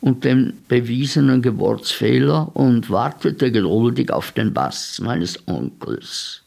und 0.00 0.22
dem 0.22 0.52
bewiesenen 0.68 1.42
Geburtsfehler 1.42 2.54
und 2.54 2.90
wartete 2.90 3.50
geduldig 3.50 4.12
auf 4.12 4.30
den 4.30 4.54
Bass 4.54 5.00
meines 5.00 5.48
Onkels. 5.48 6.45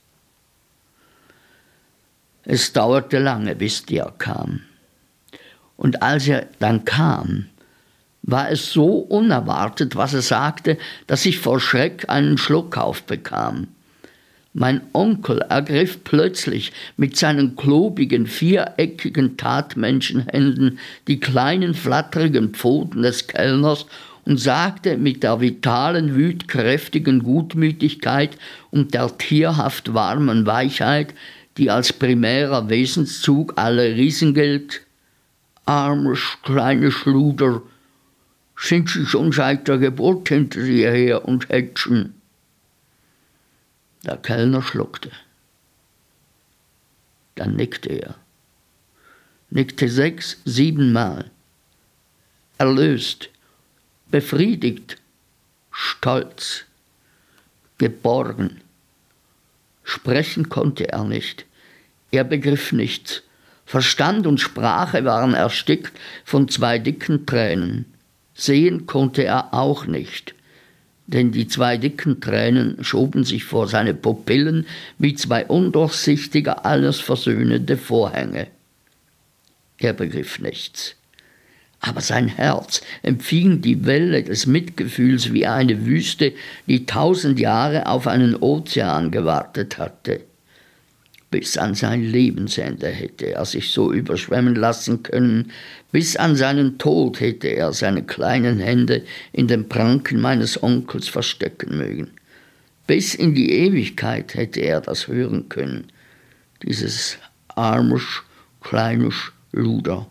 Es 2.51 2.73
dauerte 2.73 3.19
lange, 3.19 3.53
bis 3.53 3.85
der 3.85 4.11
kam. 4.17 4.61
Und 5.77 6.01
als 6.01 6.27
er 6.27 6.47
dann 6.57 6.83
kam, 6.83 7.45
war 8.23 8.49
es 8.49 8.73
so 8.73 8.87
unerwartet, 8.97 9.95
was 9.95 10.15
er 10.15 10.23
sagte, 10.23 10.79
dass 11.05 11.27
ich 11.27 11.37
vor 11.37 11.59
Schreck 11.59 12.09
einen 12.09 12.39
Schluck 12.39 12.75
aufbekam. 12.75 13.67
Mein 14.53 14.81
Onkel 14.93 15.41
ergriff 15.41 16.03
plötzlich 16.03 16.71
mit 16.97 17.17
seinen 17.17 17.55
klobigen, 17.55 18.25
viereckigen 18.25 19.37
Tatmenschenhänden 19.37 20.79
die 21.07 21.19
kleinen, 21.19 21.75
flatterigen 21.75 22.55
Pfoten 22.55 23.03
des 23.03 23.27
Kellners 23.27 23.85
und 24.25 24.39
sagte 24.39 24.97
mit 24.97 25.21
der 25.21 25.39
vitalen, 25.39 26.15
wütkräftigen 26.15 27.21
Gutmütigkeit 27.21 28.31
und 28.71 28.95
der 28.95 29.15
tierhaft 29.19 29.93
warmen 29.93 30.47
Weichheit, 30.47 31.13
die 31.59 31.69
als 31.69 31.91
primärer 31.91 32.69
Wesenszug 32.69 33.53
aller 33.57 33.83
Riesen 33.83 34.33
gilt. 34.33 34.81
Armes 35.65 36.21
kleines 36.41 36.93
Schluder, 36.93 37.61
sind 38.57 38.89
sie 38.89 39.05
schon 39.05 39.33
seit 39.33 39.67
der 39.67 39.77
Geburt 39.77 40.29
hinter 40.29 40.61
dir 40.61 40.91
her 40.91 41.25
und 41.25 41.49
hätschen. 41.49 42.15
Der 44.05 44.15
Kellner 44.15 44.61
schluckte. 44.61 45.11
Dann 47.35 47.57
nickte 47.57 47.89
er. 47.89 48.15
Nickte 49.49 49.89
sechs, 49.89 50.37
siebenmal. 50.45 51.29
Erlöst, 52.57 53.29
befriedigt, 54.11 54.97
stolz, 55.71 56.63
geborgen. 57.77 58.61
Sprechen 59.83 60.47
konnte 60.47 60.87
er 60.89 61.03
nicht. 61.03 61.45
Er 62.11 62.23
begriff 62.23 62.71
nichts. 62.71 63.23
Verstand 63.65 64.25
und 64.25 64.39
Sprache 64.39 65.05
waren 65.05 65.35
erstickt 65.35 65.93
von 66.25 66.47
zwei 66.47 66.79
dicken 66.79 67.25
Tränen. 67.25 67.85
Sehen 68.33 68.87
konnte 68.87 69.23
er 69.23 69.53
auch 69.53 69.85
nicht, 69.85 70.33
denn 71.07 71.31
die 71.31 71.47
zwei 71.47 71.77
dicken 71.77 72.19
Tränen 72.19 72.83
schoben 72.83 73.23
sich 73.23 73.43
vor 73.43 73.67
seine 73.67 73.93
Pupillen 73.93 74.65
wie 74.97 75.13
zwei 75.13 75.45
undurchsichtige, 75.45 76.65
alles 76.65 76.99
versöhnende 76.99 77.77
Vorhänge. 77.77 78.47
Er 79.77 79.93
begriff 79.93 80.39
nichts. 80.39 80.95
Aber 81.79 82.01
sein 82.01 82.27
Herz 82.27 82.81
empfing 83.03 83.61
die 83.61 83.85
Welle 83.85 84.23
des 84.23 84.45
Mitgefühls 84.45 85.31
wie 85.31 85.45
eine 85.45 85.85
Wüste, 85.85 86.33
die 86.65 86.85
tausend 86.85 87.39
Jahre 87.39 87.85
auf 87.85 88.07
einen 88.07 88.35
Ozean 88.35 89.11
gewartet 89.11 89.77
hatte. 89.77 90.21
Bis 91.31 91.57
an 91.57 91.75
sein 91.75 92.01
Lebensende 92.01 92.87
hätte 92.87 93.33
er 93.33 93.45
sich 93.45 93.71
so 93.71 93.93
überschwemmen 93.93 94.55
lassen 94.55 95.03
können, 95.03 95.51
bis 95.91 96.15
an 96.15 96.35
seinen 96.35 96.79
Tod 96.79 97.19
hätte 97.19 97.49
er 97.49 97.71
seine 97.71 98.03
kleinen 98.03 98.59
Hände 98.59 99.03
in 99.31 99.47
den 99.47 99.69
Pranken 99.69 100.21
meines 100.21 100.61
Onkels 100.61 101.07
verstecken 101.07 101.77
mögen. 101.77 102.11
Bis 102.87 103.13
in 103.13 103.35
die 103.35 103.51
Ewigkeit 103.51 104.33
hätte 104.33 104.61
er 104.61 104.81
das 104.81 105.07
hören 105.07 105.49
können, 105.49 105.91
dieses 106.63 107.19
armes, 107.49 108.03
kleines 108.61 109.13
Luder. 109.51 110.07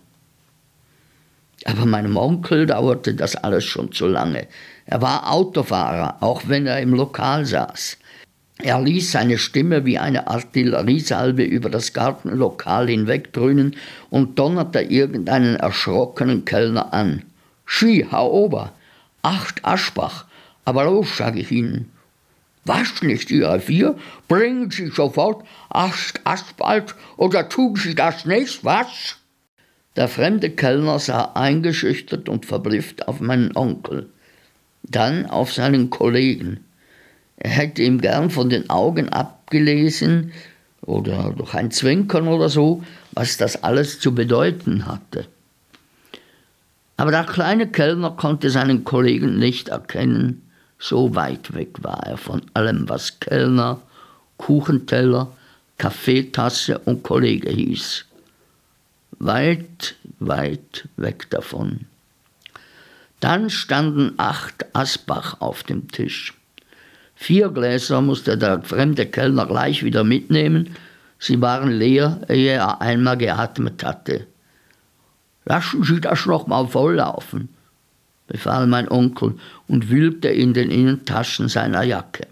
Aber 1.64 1.86
meinem 1.86 2.16
Onkel 2.16 2.66
dauerte 2.66 3.14
das 3.14 3.34
alles 3.34 3.64
schon 3.64 3.90
zu 3.90 4.06
lange. 4.06 4.46
Er 4.86 5.02
war 5.02 5.32
Autofahrer, 5.32 6.18
auch 6.20 6.42
wenn 6.46 6.66
er 6.66 6.80
im 6.80 6.94
Lokal 6.94 7.44
saß. 7.44 7.98
Er 8.60 8.80
ließ 8.80 9.12
seine 9.12 9.38
Stimme 9.38 9.84
wie 9.84 9.98
eine 9.98 10.26
Artilleriesalve 10.26 11.44
über 11.44 11.70
das 11.70 11.92
Gartenlokal 11.92 12.88
hinwegdröhnen 12.88 13.76
und 14.10 14.38
donnerte 14.38 14.80
irgendeinen 14.80 15.56
erschrockenen 15.56 16.44
Kellner 16.44 16.92
an. 16.92 17.22
Schi, 17.64 18.06
hau 18.10 18.32
ober, 18.32 18.72
acht 19.22 19.64
Aschbach, 19.64 20.24
aber 20.64 20.84
los, 20.84 21.16
sag 21.16 21.36
ich 21.36 21.52
Ihnen. 21.52 21.90
Was 22.64 23.00
nicht, 23.02 23.30
ihr 23.30 23.60
vier? 23.60 23.96
Bringen 24.26 24.70
Sie 24.70 24.88
sofort 24.88 25.46
acht 25.70 26.20
Asphalt 26.24 26.94
oder 27.16 27.48
tun 27.48 27.76
Sie 27.76 27.94
das 27.94 28.26
nicht, 28.26 28.64
was? 28.64 29.16
Der 29.96 30.08
fremde 30.08 30.50
Kellner 30.50 30.98
sah 30.98 31.32
eingeschüchtert 31.34 32.28
und 32.28 32.44
verblüfft 32.44 33.08
auf 33.08 33.20
meinen 33.20 33.56
Onkel, 33.56 34.10
dann 34.82 35.26
auf 35.26 35.52
seinen 35.52 35.90
Kollegen. 35.90 36.64
Er 37.38 37.50
hätte 37.50 37.82
ihm 37.82 38.00
gern 38.00 38.30
von 38.30 38.50
den 38.50 38.68
Augen 38.68 39.08
abgelesen 39.08 40.32
oder 40.82 41.32
durch 41.36 41.54
ein 41.54 41.70
Zwinkern 41.70 42.28
oder 42.28 42.48
so, 42.48 42.82
was 43.12 43.36
das 43.36 43.62
alles 43.62 44.00
zu 44.00 44.14
bedeuten 44.14 44.86
hatte. 44.86 45.26
Aber 46.96 47.12
der 47.12 47.24
kleine 47.24 47.68
Kellner 47.68 48.10
konnte 48.10 48.50
seinen 48.50 48.84
Kollegen 48.84 49.38
nicht 49.38 49.68
erkennen, 49.68 50.42
so 50.80 51.14
weit 51.14 51.54
weg 51.54 51.82
war 51.82 52.04
er 52.06 52.16
von 52.16 52.42
allem, 52.54 52.88
was 52.88 53.20
Kellner, 53.20 53.80
Kuchenteller, 54.36 55.32
Kaffeetasse 55.78 56.78
und 56.78 57.02
Kollege 57.02 57.50
hieß. 57.50 58.04
Weit, 59.20 59.96
weit 60.18 60.88
weg 60.96 61.30
davon. 61.30 61.86
Dann 63.20 63.50
standen 63.50 64.14
acht 64.16 64.66
Asbach 64.74 65.40
auf 65.40 65.64
dem 65.64 65.88
Tisch. 65.88 66.37
Vier 67.20 67.48
Gläser 67.48 68.00
musste 68.00 68.38
der 68.38 68.62
fremde 68.62 69.04
Kellner 69.04 69.44
gleich 69.44 69.82
wieder 69.82 70.04
mitnehmen. 70.04 70.76
Sie 71.18 71.40
waren 71.42 71.72
leer, 71.72 72.20
ehe 72.28 72.52
er 72.52 72.80
einmal 72.80 73.16
geatmet 73.16 73.82
hatte. 73.84 74.28
Lassen 75.44 75.82
Sie 75.82 76.00
das 76.00 76.26
noch 76.26 76.46
mal 76.46 76.68
volllaufen, 76.68 77.48
befahl 78.28 78.68
mein 78.68 78.88
Onkel 78.88 79.34
und 79.66 79.90
wühlte 79.90 80.28
in 80.28 80.54
den 80.54 80.70
Innentaschen 80.70 81.48
seiner 81.48 81.82
Jacke. 81.82 82.28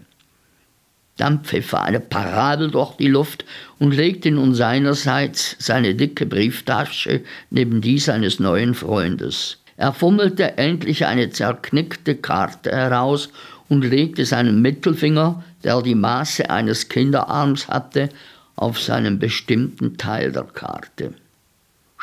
Dann 1.17 1.43
pfiff 1.43 1.73
er 1.73 1.83
eine 1.83 1.99
Parabel 1.99 2.71
durch 2.71 2.95
die 2.95 3.09
Luft 3.09 3.43
und 3.79 3.93
legte 3.93 4.31
nun 4.31 4.55
seinerseits 4.55 5.57
seine 5.59 5.95
dicke 5.95 6.25
Brieftasche 6.25 7.23
neben 7.49 7.81
die 7.81 7.99
seines 7.99 8.39
neuen 8.39 8.73
Freundes. 8.73 9.57
Er 9.75 9.91
fummelte 9.91 10.57
endlich 10.57 11.05
eine 11.05 11.29
zerknickte 11.29 12.15
Karte 12.15 12.71
heraus 12.71 13.29
und 13.69 13.83
legte 13.83 14.25
seinen 14.25 14.61
Mittelfinger, 14.61 15.43
der 15.63 15.81
die 15.81 15.95
Maße 15.95 16.49
eines 16.49 16.89
Kinderarms 16.89 17.67
hatte, 17.67 18.09
auf 18.55 18.81
seinen 18.81 19.19
bestimmten 19.19 19.97
Teil 19.97 20.31
der 20.31 20.45
Karte. 20.45 21.13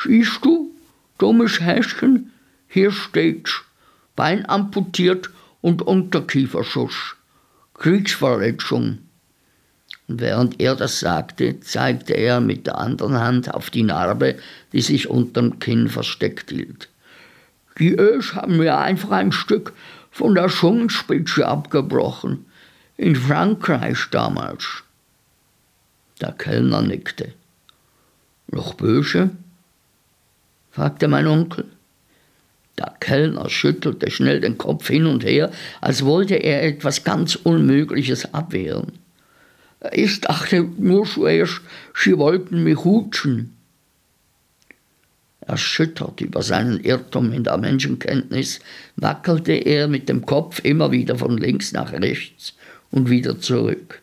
Siehst 0.01 0.43
du, 0.43 0.71
dummes 1.17 1.59
Häschen, 1.59 2.31
hier 2.67 2.91
steht's, 2.91 3.61
Bein 4.15 4.47
amputiert 4.47 5.29
und 5.61 5.81
Unterkieferschuss, 5.81 7.15
Kriegsverletzung. 7.73 8.99
Und 10.07 10.21
während 10.21 10.61
er 10.61 10.75
das 10.75 11.01
sagte, 11.01 11.59
zeigte 11.59 12.13
er 12.13 12.39
mit 12.39 12.65
der 12.67 12.77
anderen 12.77 13.19
Hand 13.19 13.53
auf 13.53 13.69
die 13.69 13.83
Narbe, 13.83 14.37
die 14.71 14.81
sich 14.81 15.09
unterm 15.09 15.59
Kinn 15.59 15.89
versteckt 15.89 16.51
hielt. 16.51 16.87
Die 17.77 17.93
Ös 17.93 18.35
haben 18.35 18.57
mir 18.57 18.77
einfach 18.77 19.11
ein 19.11 19.33
Stück 19.33 19.73
von 20.15 20.33
der 20.33 20.47
Zungenspitze 20.47 21.45
abgebrochen. 21.45 22.45
In 22.95 23.17
Frankreich 23.17 24.07
damals. 24.11 24.65
Der 26.21 26.31
Kellner 26.31 26.81
nickte. 26.81 27.33
Noch 28.47 28.75
böse? 28.75 29.31
fragte 30.71 31.09
mein 31.09 31.27
Onkel. 31.27 31.65
Der 32.77 32.95
Kellner 33.01 33.49
schüttelte 33.49 34.09
schnell 34.09 34.39
den 34.39 34.57
Kopf 34.57 34.87
hin 34.87 35.05
und 35.05 35.25
her, 35.25 35.51
als 35.81 36.05
wollte 36.05 36.35
er 36.35 36.63
etwas 36.63 37.03
ganz 37.03 37.35
Unmögliches 37.35 38.33
abwehren. 38.33 38.93
Ich 39.91 40.21
dachte 40.21 40.63
nur 40.77 41.05
zuerst, 41.05 41.59
Sie 41.93 42.17
wollten 42.17 42.63
mich 42.63 42.77
hutschen. 42.77 43.54
Erschüttert 45.47 46.21
über 46.21 46.41
seinen 46.41 46.79
Irrtum 46.79 47.31
in 47.31 47.43
der 47.43 47.57
Menschenkenntnis, 47.57 48.59
wackelte 48.95 49.53
er 49.53 49.87
mit 49.87 50.09
dem 50.09 50.25
Kopf 50.25 50.59
immer 50.63 50.91
wieder 50.91 51.17
von 51.17 51.37
links 51.37 51.71
nach 51.71 51.93
rechts 51.93 52.53
und 52.91 53.09
wieder 53.09 53.39
zurück. 53.39 54.01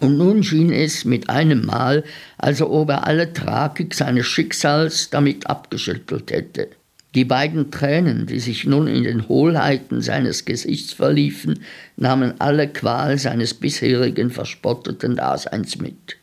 Und 0.00 0.18
nun 0.18 0.42
schien 0.42 0.72
es 0.72 1.04
mit 1.04 1.30
einem 1.30 1.64
Mal, 1.64 2.02
als 2.36 2.60
ob 2.60 2.90
er 2.90 3.06
alle 3.06 3.32
Tragik 3.32 3.94
seines 3.94 4.26
Schicksals 4.26 5.10
damit 5.10 5.46
abgeschüttelt 5.46 6.32
hätte. 6.32 6.68
Die 7.14 7.24
beiden 7.24 7.70
Tränen, 7.70 8.26
die 8.26 8.40
sich 8.40 8.64
nun 8.64 8.88
in 8.88 9.04
den 9.04 9.28
Hohlheiten 9.28 10.00
seines 10.00 10.44
Gesichts 10.44 10.92
verliefen, 10.92 11.60
nahmen 11.96 12.34
alle 12.40 12.66
Qual 12.66 13.18
seines 13.18 13.54
bisherigen 13.54 14.30
verspotteten 14.30 15.14
Daseins 15.14 15.78
mit. 15.78 16.16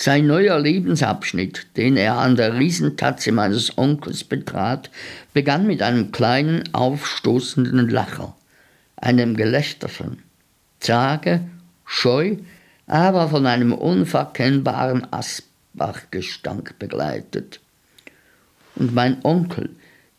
Sein 0.00 0.28
neuer 0.28 0.60
Lebensabschnitt, 0.60 1.66
den 1.76 1.96
er 1.96 2.18
an 2.18 2.36
der 2.36 2.56
Riesentatze 2.56 3.32
meines 3.32 3.76
Onkels 3.76 4.22
betrat, 4.22 4.90
begann 5.34 5.66
mit 5.66 5.82
einem 5.82 6.12
kleinen, 6.12 6.72
aufstoßenden 6.72 7.88
Lacher, 7.88 8.36
einem 8.94 9.36
Gelächterchen, 9.36 10.22
zage, 10.78 11.40
scheu, 11.84 12.36
aber 12.86 13.28
von 13.28 13.44
einem 13.46 13.72
unverkennbaren 13.72 15.04
Asbachgestank 15.10 16.78
begleitet. 16.78 17.58
Und 18.76 18.94
mein 18.94 19.16
Onkel, 19.24 19.70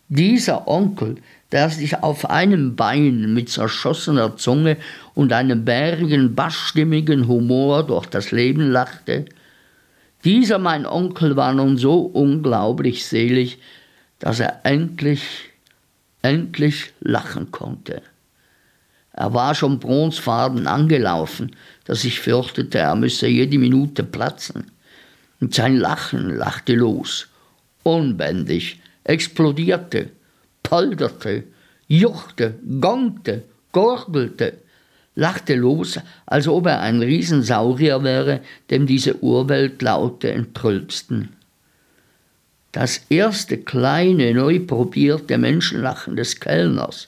dieser 0.09 0.67
Onkel, 0.67 1.15
der 1.53 1.69
sich 1.69 2.03
auf 2.03 2.29
einem 2.29 2.75
Bein 2.75 3.33
mit 3.33 3.47
zerschossener 3.47 4.35
Zunge 4.35 4.75
und 5.15 5.31
einem 5.31 5.63
bärigen, 5.63 6.35
bassstimmigen 6.35 7.29
Humor 7.29 7.87
durch 7.87 8.07
das 8.07 8.31
Leben 8.31 8.71
lachte, 8.71 9.23
dieser 10.23 10.59
mein 10.59 10.85
Onkel 10.85 11.35
war 11.35 11.53
nun 11.53 11.77
so 11.77 12.01
unglaublich 12.01 13.05
selig, 13.05 13.59
dass 14.19 14.39
er 14.39 14.61
endlich, 14.63 15.21
endlich 16.21 16.91
lachen 16.99 17.51
konnte. 17.51 18.01
Er 19.13 19.33
war 19.33 19.55
schon 19.55 19.79
bronzefarben 19.79 20.67
angelaufen, 20.67 21.55
dass 21.85 22.03
ich 22.03 22.19
fürchtete, 22.19 22.79
er 22.79 22.95
müsse 22.95 23.27
jede 23.27 23.57
Minute 23.57 24.03
platzen. 24.03 24.71
Und 25.41 25.53
sein 25.53 25.77
Lachen 25.77 26.35
lachte 26.35 26.73
los, 26.73 27.27
unbändig, 27.83 28.79
explodierte, 29.05 30.11
polderte, 30.63 31.45
juchte, 31.87 32.59
gongte, 32.79 33.43
gurgelte, 33.71 34.59
lachte 35.19 35.55
los, 35.55 35.99
als 36.25 36.47
ob 36.47 36.65
er 36.65 36.79
ein 36.79 37.01
Riesensaurier 37.01 38.03
wäre, 38.03 38.39
dem 38.69 38.87
diese 38.87 39.21
Urweltlaute 39.21 40.31
entrülpsten. 40.31 41.29
Das 42.71 43.01
erste 43.09 43.57
kleine, 43.57 44.33
neu 44.33 44.59
probierte 44.59 45.37
Menschenlachen 45.37 46.15
des 46.15 46.39
Kellners, 46.39 47.07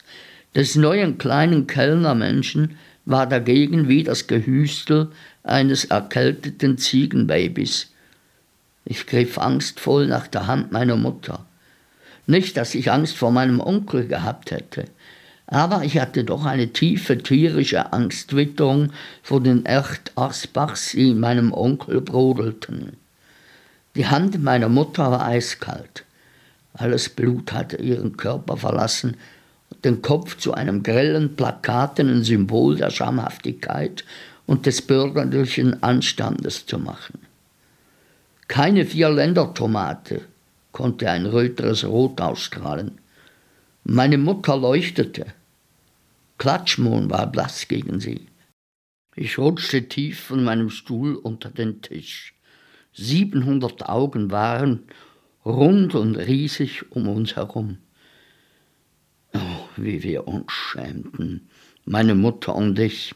des 0.54 0.76
neuen 0.76 1.18
kleinen 1.18 1.66
Kellnermenschen, 1.66 2.76
war 3.06 3.26
dagegen 3.26 3.88
wie 3.88 4.04
das 4.04 4.26
Gehüstel 4.26 5.08
eines 5.42 5.86
erkälteten 5.86 6.78
Ziegenbabys. 6.78 7.90
Ich 8.84 9.06
griff 9.06 9.38
angstvoll 9.38 10.06
nach 10.06 10.26
der 10.26 10.46
Hand 10.46 10.70
meiner 10.70 10.96
Mutter. 10.96 11.46
Nicht, 12.26 12.56
dass 12.56 12.74
ich 12.74 12.92
Angst 12.92 13.16
vor 13.16 13.32
meinem 13.32 13.60
Onkel 13.60 14.06
gehabt 14.06 14.50
hätte, 14.50 14.84
aber 15.52 15.84
ich 15.84 15.98
hatte 15.98 16.24
doch 16.24 16.46
eine 16.46 16.72
tiefe 16.72 17.18
tierische 17.18 17.92
Angstwitterung 17.92 18.90
vor 19.22 19.42
den 19.42 19.66
Erdasbachs, 19.66 20.92
die 20.92 21.10
in 21.10 21.20
meinem 21.20 21.52
Onkel 21.52 22.00
brodelten. 22.00 22.96
Die 23.94 24.06
Hand 24.06 24.42
meiner 24.42 24.70
Mutter 24.70 25.10
war 25.10 25.26
eiskalt. 25.26 26.04
Alles 26.72 27.10
Blut 27.10 27.52
hatte 27.52 27.76
ihren 27.76 28.16
Körper 28.16 28.56
verlassen 28.56 29.18
und 29.68 29.84
den 29.84 30.00
Kopf 30.00 30.38
zu 30.38 30.54
einem 30.54 30.82
grellen, 30.82 31.36
plakatenen 31.36 32.24
Symbol 32.24 32.76
der 32.76 32.88
Schamhaftigkeit 32.88 34.04
und 34.46 34.64
des 34.64 34.80
bürgerlichen 34.80 35.82
Anstandes 35.82 36.64
zu 36.64 36.78
machen. 36.78 37.18
Keine 38.48 38.86
Vierländertomate 38.86 40.22
konnte 40.72 41.10
ein 41.10 41.26
röteres 41.26 41.84
Rot 41.84 42.22
ausstrahlen. 42.22 42.98
Meine 43.84 44.16
Mutter 44.16 44.56
leuchtete. 44.56 45.26
Klatschmohn 46.42 47.08
war 47.08 47.30
blass 47.30 47.68
gegen 47.68 48.00
sie. 48.00 48.26
Ich 49.14 49.38
rutschte 49.38 49.86
tief 49.86 50.18
von 50.18 50.42
meinem 50.42 50.70
Stuhl 50.70 51.14
unter 51.14 51.50
den 51.50 51.82
Tisch. 51.82 52.34
Siebenhundert 52.92 53.88
Augen 53.88 54.32
waren 54.32 54.82
rund 55.44 55.94
und 55.94 56.16
riesig 56.16 56.90
um 56.90 57.06
uns 57.06 57.36
herum. 57.36 57.78
Oh, 59.32 59.38
wie 59.76 60.02
wir 60.02 60.26
uns 60.26 60.50
schämten, 60.50 61.48
meine 61.84 62.16
Mutter 62.16 62.56
und 62.56 62.76
ich. 62.76 63.14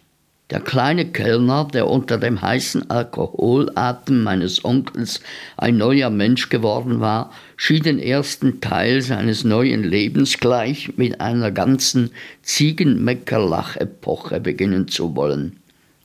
Der 0.51 0.61
kleine 0.61 1.07
Kellner, 1.07 1.67
der 1.73 1.89
unter 1.89 2.19
dem 2.19 2.41
heißen 2.41 2.89
Alkoholatem 2.89 4.23
meines 4.23 4.65
Onkels 4.65 5.21
ein 5.57 5.77
neuer 5.77 6.09
Mensch 6.09 6.51
geworden 6.51 7.01
war, 7.01 7.33
schien 7.57 7.83
den 7.83 7.99
ersten 7.99 8.61
Teil 8.61 9.03
seines 9.03 9.43
neuen 9.43 9.83
Lebens 9.83 10.39
gleich 10.39 10.97
mit 10.97 11.21
einer 11.21 11.51
ganzen 11.51 12.13
Ziegenmeckerlach-Epoche 12.43 14.39
beginnen 14.39 14.87
zu 14.87 15.17
wollen. 15.17 15.57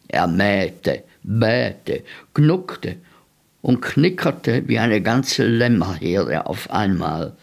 Er 0.07 0.25
mähte, 0.25 1.03
bähte, 1.21 2.01
knuckte 2.33 2.95
und 3.61 3.83
knickerte 3.83 4.67
wie 4.67 4.79
eine 4.79 5.01
ganze 5.01 5.45
Lämmerherde 5.45 6.47
auf 6.47 6.71
einmal. 6.71 7.33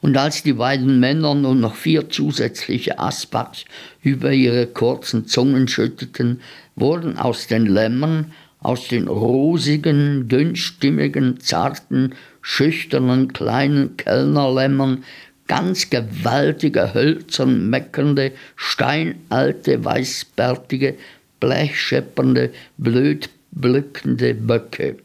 Und 0.00 0.16
als 0.16 0.42
die 0.42 0.52
beiden 0.52 1.00
Männer 1.00 1.34
nun 1.34 1.60
noch 1.60 1.74
vier 1.74 2.08
zusätzliche 2.08 2.98
Asbachs 2.98 3.64
über 4.02 4.32
ihre 4.32 4.66
kurzen 4.66 5.26
Zungen 5.26 5.66
schütteten, 5.66 6.40
wurden 6.76 7.18
aus 7.18 7.48
den 7.48 7.66
Lämmern, 7.66 8.32
aus 8.60 8.88
den 8.88 9.08
rosigen, 9.08 10.28
dünnstimmigen, 10.28 11.40
zarten, 11.40 12.14
schüchternen 12.42 13.32
kleinen 13.32 13.96
Kellnerlämmern 13.96 15.04
ganz 15.48 15.90
gewaltige, 15.90 16.94
hölzern 16.94 17.68
meckernde, 17.70 18.32
steinalte, 18.54 19.84
weißbärtige, 19.84 20.94
blechscheppernde, 21.40 22.50
blöd 22.76 23.30
blückende 23.50 24.34
Böcke. 24.34 24.96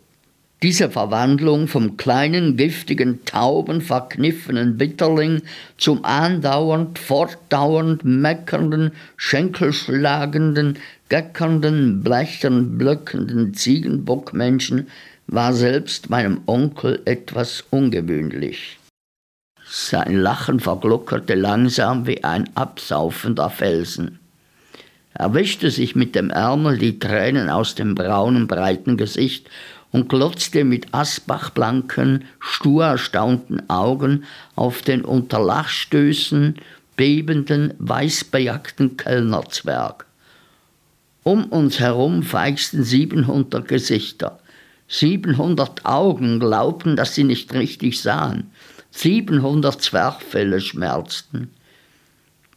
Diese 0.64 0.90
Verwandlung 0.90 1.68
vom 1.68 1.98
kleinen, 1.98 2.56
giftigen, 2.56 3.26
tauben, 3.26 3.82
verkniffenen 3.82 4.78
Bitterling 4.78 5.42
zum 5.78 6.06
andauernd, 6.06 7.00
fortdauernd 7.00 8.06
meckernden, 8.06 8.94
schenkelschlagenden, 9.18 10.80
geckernden, 11.10 12.02
blechern, 12.02 12.78
blöckenden 12.78 13.54
Ziegenbockmenschen 13.54 14.88
war 15.28 15.52
selbst 15.52 16.10
meinem 16.10 16.40
Onkel 16.46 17.02
etwas 17.04 17.66
ungewöhnlich. 17.70 18.80
Sein 19.68 20.16
Lachen 20.16 20.62
vergluckerte 20.62 21.36
langsam 21.36 22.08
wie 22.08 22.24
ein 22.24 22.50
absaufender 22.56 23.50
Felsen. 23.50 24.20
Er 25.16 25.34
wischte 25.34 25.70
sich 25.70 25.96
mit 25.96 26.16
dem 26.16 26.32
Ärmel 26.32 26.78
die 26.78 26.98
Tränen 26.98 27.50
aus 27.50 27.76
dem 27.76 27.94
braunen, 27.96 28.48
breiten 28.48 28.98
Gesicht 28.98 29.48
und 29.94 30.10
glotzte 30.10 30.66
mit 30.66 30.88
asbachblanken, 30.94 32.26
stur 32.40 32.84
erstaunten 32.84 33.70
Augen 33.70 34.26
auf 34.56 34.82
den 34.82 35.06
unter 35.06 35.40
Lachstößen 35.40 36.56
bebenden, 36.98 37.76
weißbejagten 37.78 38.98
Kellnerzwerg. 38.98 40.06
Um 41.22 41.46
uns 41.46 41.80
herum 41.80 42.24
feixten 42.24 42.84
siebenhundert 42.84 43.68
Gesichter. 43.68 44.40
Siebenhundert 44.88 45.86
Augen 45.86 46.40
glaubten, 46.40 46.96
dass 46.96 47.16
sie 47.16 47.24
nicht 47.24 47.54
richtig 47.54 48.02
sahen. 48.02 48.52
Siebenhundert 48.92 49.82
Zwerchfelle 49.82 50.60
schmerzten. 50.60 51.52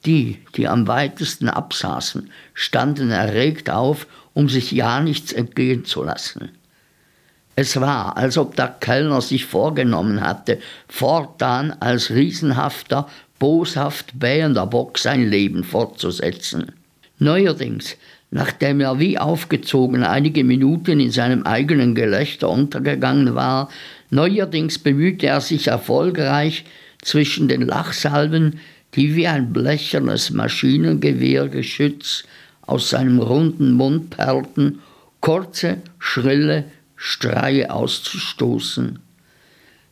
Die, 0.06 0.38
die 0.56 0.68
am 0.68 0.88
weitesten 0.88 1.48
absaßen, 1.48 2.30
standen 2.54 3.10
erregt 3.10 3.68
auf, 3.70 4.06
um 4.32 4.48
sich 4.48 4.72
ja 4.72 5.00
nichts 5.00 5.32
entgehen 5.32 5.84
zu 5.84 6.02
lassen. 6.02 6.50
Es 7.58 7.80
war, 7.80 8.18
als 8.18 8.36
ob 8.36 8.54
der 8.54 8.68
Kellner 8.68 9.22
sich 9.22 9.46
vorgenommen 9.46 10.20
hatte, 10.20 10.58
fortan 10.88 11.74
als 11.80 12.10
riesenhafter, 12.10 13.08
boshaft 13.38 14.18
bähender 14.18 14.66
Bock 14.66 14.98
sein 14.98 15.26
Leben 15.28 15.64
fortzusetzen. 15.64 16.72
Neuerdings, 17.18 17.96
nachdem 18.30 18.80
er 18.80 18.98
wie 18.98 19.18
aufgezogen 19.18 20.04
einige 20.04 20.44
Minuten 20.44 21.00
in 21.00 21.10
seinem 21.10 21.44
eigenen 21.44 21.94
Gelächter 21.94 22.50
untergegangen 22.50 23.34
war, 23.34 23.70
neuerdings 24.10 24.78
bemühte 24.78 25.26
er 25.26 25.40
sich 25.40 25.68
erfolgreich, 25.68 26.66
zwischen 27.02 27.48
den 27.48 27.62
Lachsalven, 27.62 28.60
die 28.94 29.14
wie 29.14 29.26
ein 29.28 29.52
blechernes 29.52 30.30
Maschinengewehrgeschütz 30.30 32.24
aus 32.62 32.90
seinem 32.90 33.20
runden 33.20 33.72
Mund 33.72 34.10
perlten, 34.10 34.80
kurze, 35.20 35.78
schrille, 35.98 36.64
Streie 36.96 37.70
auszustoßen. 37.70 38.98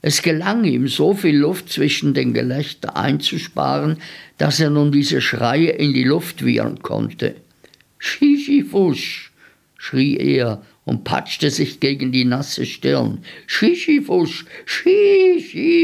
Es 0.02 0.20
gelang 0.20 0.64
ihm, 0.64 0.88
so 0.88 1.14
viel 1.14 1.36
Luft 1.36 1.70
zwischen 1.70 2.12
den 2.12 2.34
Gelächter 2.34 2.96
einzusparen, 2.96 3.98
dass 4.36 4.60
er 4.60 4.70
nun 4.70 4.92
diese 4.92 5.20
Schreie 5.22 5.70
in 5.70 5.94
die 5.94 6.04
Luft 6.04 6.44
wiehern 6.44 6.82
konnte. 6.82 7.36
Schischifusch, 7.98 9.32
schrie 9.78 10.16
er 10.18 10.62
und 10.84 11.04
patschte 11.04 11.50
sich 11.50 11.80
gegen 11.80 12.12
die 12.12 12.26
nasse 12.26 12.66
Stirn. 12.66 13.24
Schischifusch, 13.46 14.44
Schischifusch. 14.66 15.80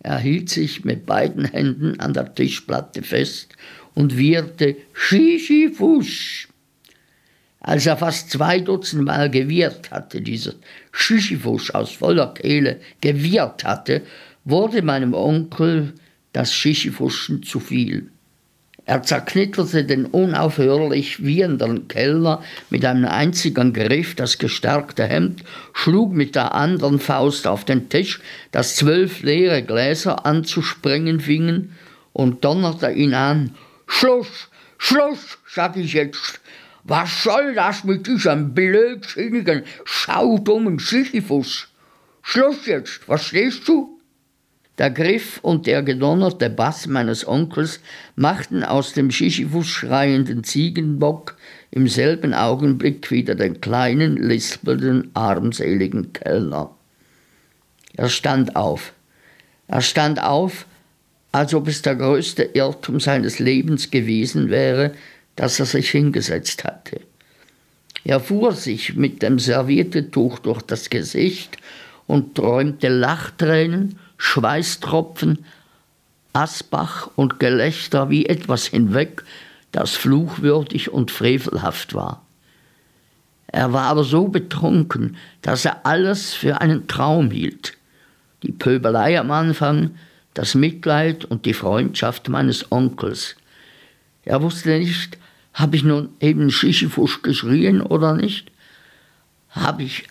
Er 0.00 0.18
hielt 0.18 0.48
sich 0.50 0.84
mit 0.84 1.06
beiden 1.06 1.44
Händen 1.44 2.00
an 2.00 2.12
der 2.12 2.34
Tischplatte 2.34 3.02
fest 3.02 3.54
und 3.94 4.16
wieherte 4.18 4.76
Schischifusch. 4.92 6.45
Als 7.66 7.84
er 7.84 7.96
fast 7.96 8.30
zwei 8.30 8.60
Dutzend 8.60 9.04
Mal 9.04 9.28
gewirrt 9.28 9.90
hatte, 9.90 10.20
dieser 10.20 10.52
Sisyphus 10.92 11.72
aus 11.72 11.90
voller 11.90 12.32
Kehle 12.32 12.78
gewirrt 13.00 13.64
hatte, 13.64 14.02
wurde 14.44 14.82
meinem 14.82 15.14
Onkel 15.14 15.92
das 16.32 16.52
Sisyphuschen 16.52 17.42
zu 17.42 17.58
viel. 17.58 18.08
Er 18.84 19.02
zerknitterte 19.02 19.84
den 19.84 20.06
unaufhörlich 20.06 21.24
wiehernden 21.24 21.88
Kellner 21.88 22.40
mit 22.70 22.84
einem 22.84 23.06
einzigen 23.06 23.72
Griff 23.72 24.14
das 24.14 24.38
gestärkte 24.38 25.02
Hemd, 25.02 25.42
schlug 25.72 26.12
mit 26.12 26.36
der 26.36 26.54
anderen 26.54 27.00
Faust 27.00 27.48
auf 27.48 27.64
den 27.64 27.88
Tisch, 27.88 28.20
dass 28.52 28.76
zwölf 28.76 29.22
leere 29.22 29.64
Gläser 29.64 30.24
anzuspringen 30.24 31.18
fingen, 31.18 31.72
und 32.12 32.44
donnerte 32.44 32.92
ihn 32.92 33.12
an. 33.12 33.56
Schluss, 33.88 34.48
Schluss, 34.78 35.38
sag 35.52 35.76
ich 35.76 35.92
jetzt, 35.92 36.40
was 36.88 37.22
soll 37.22 37.54
das 37.54 37.84
mit 37.84 38.06
diesem 38.06 38.54
blödsinnigen, 38.54 39.62
schaudummen 39.84 40.78
Sisyphus? 40.78 41.68
Schluss 42.22 42.66
jetzt, 42.66 43.04
verstehst 43.04 43.66
du? 43.66 43.98
Der 44.78 44.90
Griff 44.90 45.38
und 45.42 45.66
der 45.66 45.82
gedonnerte 45.82 46.50
Bass 46.50 46.86
meines 46.86 47.26
Onkels 47.26 47.80
machten 48.14 48.62
aus 48.62 48.92
dem 48.92 49.10
Sisyphus 49.10 49.66
schreienden 49.66 50.44
Ziegenbock 50.44 51.36
im 51.70 51.88
selben 51.88 52.34
Augenblick 52.34 53.10
wieder 53.10 53.34
den 53.34 53.60
kleinen, 53.60 54.16
lispelnden, 54.16 55.10
armseligen 55.14 56.12
Kellner. 56.12 56.74
Er 57.94 58.10
stand 58.10 58.54
auf. 58.54 58.92
Er 59.66 59.80
stand 59.80 60.22
auf, 60.22 60.66
als 61.32 61.54
ob 61.54 61.68
es 61.68 61.82
der 61.82 61.96
größte 61.96 62.42
Irrtum 62.42 63.00
seines 63.00 63.38
Lebens 63.38 63.90
gewesen 63.90 64.50
wäre, 64.50 64.92
dass 65.36 65.60
er 65.60 65.66
sich 65.66 65.90
hingesetzt 65.90 66.64
hatte. 66.64 67.00
Er 68.04 68.20
fuhr 68.20 68.52
sich 68.52 68.94
mit 68.94 69.22
dem 69.22 69.38
Serviettetuch 69.38 70.38
durch 70.38 70.62
das 70.62 70.90
Gesicht 70.90 71.56
und 72.06 72.34
träumte 72.34 72.88
Lachtränen, 72.88 73.98
Schweißtropfen, 74.16 75.44
Asbach 76.32 77.10
und 77.16 77.40
Gelächter 77.40 78.10
wie 78.10 78.26
etwas 78.26 78.66
hinweg, 78.66 79.24
das 79.72 79.92
fluchwürdig 79.92 80.92
und 80.92 81.10
frevelhaft 81.10 81.94
war. 81.94 82.24
Er 83.48 83.72
war 83.72 83.84
aber 83.84 84.04
so 84.04 84.28
betrunken, 84.28 85.16
dass 85.42 85.64
er 85.64 85.86
alles 85.86 86.34
für 86.34 86.60
einen 86.60 86.88
Traum 86.88 87.30
hielt. 87.30 87.76
Die 88.42 88.52
Pöbelei 88.52 89.18
am 89.18 89.30
Anfang, 89.30 89.96
das 90.34 90.54
Mitleid 90.54 91.24
und 91.24 91.46
die 91.46 91.54
Freundschaft 91.54 92.28
meines 92.28 92.70
Onkels. 92.70 93.36
Er 94.24 94.42
wusste 94.42 94.78
nicht, 94.78 95.18
habe 95.56 95.76
ich 95.76 95.82
nun 95.84 96.10
eben 96.20 96.50
Sisyphus 96.50 97.22
geschrien 97.22 97.80
oder 97.80 98.14
nicht? 98.14 98.52
Habe 99.48 99.84
ich 99.84 100.06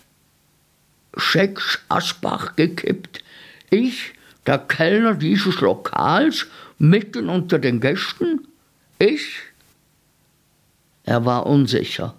Schecks 1.16 1.80
Asbach 1.88 2.56
gekippt? 2.56 3.24
Ich, 3.70 4.14
der 4.48 4.58
Kellner 4.58 5.14
dieses 5.14 5.62
Lokals, 5.62 6.48
mitten 6.80 7.30
unter 7.30 7.60
den 7.60 7.80
Gästen? 7.80 8.48
Ich? 8.98 9.38
Er 11.04 11.26
war 11.26 11.46
unsicher, 11.46 12.16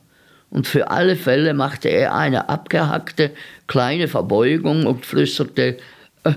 und 0.51 0.69
für 0.69 0.91
alle 0.91 1.17
Fälle 1.17 1.53
machte 1.53 1.89
er 1.89 2.15
eine 2.15 2.49
abgehackte 2.49 3.33
kleine 3.67 4.07
Verbeugung 4.07 4.87
und 4.87 5.05
flüsterte 5.05 5.79
äh, 6.23 6.35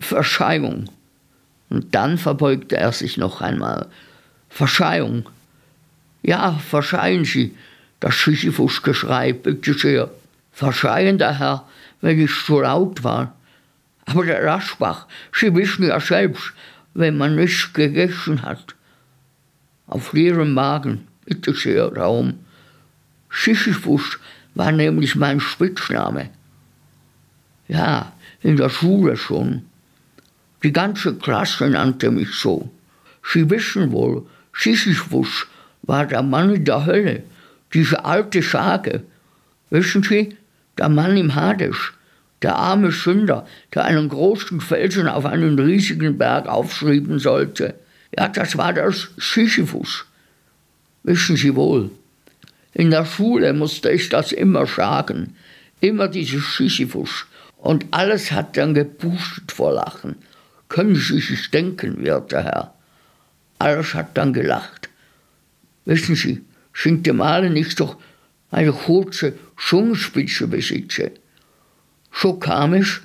Verzeihung. 0.00 0.90
Und 1.70 1.94
dann 1.94 2.18
verbeugte 2.18 2.76
er 2.76 2.90
sich 2.90 3.16
noch 3.16 3.40
einmal. 3.40 3.86
Verzeihung, 4.48 5.28
Ja, 6.22 6.52
verschreien 6.52 7.24
Sie, 7.24 7.54
das 8.00 8.22
Sisyphus-Geschrei, 8.22 9.32
bitte 9.32 9.74
sehr. 9.74 10.10
Der 10.60 11.38
Herr, 11.38 11.66
wenn 12.00 12.20
ich 12.20 12.32
zu 12.44 12.60
laut 12.60 13.02
war. 13.04 13.34
Aber 14.06 14.24
der 14.24 14.44
Raschbach, 14.44 15.06
Sie 15.32 15.54
wissen 15.54 15.86
ja 15.86 16.00
selbst, 16.00 16.52
wenn 16.94 17.16
man 17.16 17.36
nichts 17.36 17.72
gegessen 17.72 18.42
hat. 18.42 18.74
Auf 19.86 20.12
leerem 20.12 20.52
Magen, 20.52 21.06
bitte 21.24 21.54
sehr, 21.54 21.92
Raum. 21.92 22.40
Sisyphus 23.30 24.18
war 24.54 24.72
nämlich 24.72 25.16
mein 25.16 25.40
Spitzname. 25.40 26.30
Ja, 27.68 28.12
in 28.42 28.56
der 28.56 28.68
Schule 28.68 29.16
schon. 29.16 29.62
Die 30.62 30.72
ganze 30.72 31.14
Klasse 31.14 31.68
nannte 31.68 32.10
mich 32.10 32.34
so. 32.34 32.70
Sie 33.24 33.48
wissen 33.48 33.92
wohl, 33.92 34.26
Sisyphus 34.52 35.46
war 35.82 36.06
der 36.06 36.22
Mann 36.22 36.54
in 36.54 36.64
der 36.64 36.86
Hölle, 36.86 37.22
diese 37.74 38.04
alte 38.04 38.42
Sage. 38.42 39.02
Wissen 39.70 40.02
Sie, 40.02 40.36
der 40.78 40.88
Mann 40.88 41.16
im 41.16 41.34
Hades, 41.34 41.76
der 42.42 42.56
arme 42.56 42.92
Sünder, 42.92 43.46
der 43.74 43.84
einen 43.84 44.08
großen 44.08 44.60
Felsen 44.60 45.08
auf 45.08 45.26
einen 45.26 45.58
riesigen 45.58 46.18
Berg 46.18 46.46
aufschreiben 46.46 47.18
sollte. 47.18 47.74
Ja, 48.16 48.28
das 48.28 48.56
war 48.56 48.72
der 48.72 48.92
Sisyphus. 48.92 50.04
Wissen 51.02 51.36
Sie 51.36 51.54
wohl. 51.54 51.90
In 52.74 52.90
der 52.90 53.04
Schule 53.04 53.52
musste 53.52 53.90
ich 53.90 54.08
das 54.08 54.32
immer 54.32 54.66
sagen, 54.66 55.36
immer 55.80 56.08
dieses 56.08 56.56
Sisyphus. 56.56 57.26
Und 57.56 57.86
alles 57.90 58.32
hat 58.32 58.56
dann 58.56 58.74
gepustet 58.74 59.52
vor 59.52 59.72
Lachen. 59.72 60.16
Können 60.68 60.96
Sie 60.96 61.20
sich 61.20 61.50
denken, 61.50 62.02
werter 62.02 62.42
Herr. 62.42 62.74
Alles 63.58 63.94
hat 63.94 64.16
dann 64.16 64.32
gelacht. 64.32 64.88
Wissen 65.84 66.14
Sie, 66.14 66.42
sind 66.74 67.06
die 67.06 67.12
Male 67.12 67.50
nicht 67.50 67.80
doch 67.80 67.96
eine 68.50 68.72
kurze 68.72 69.34
Zungenspitze 69.56 70.46
besitze. 70.46 71.12
So 72.12 72.34
kam 72.34 72.74
es, 72.74 73.00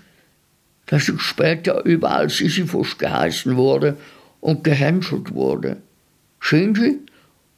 dass 0.86 1.10
ich 1.10 1.22
später 1.22 1.84
überall 1.86 2.30
Sisyphus 2.30 2.98
geheißen 2.98 3.56
wurde 3.56 3.98
und 4.40 4.64
gehänselt 4.64 5.34
wurde. 5.34 5.78
Sehen 6.42 6.76
Sie? 6.76 7.00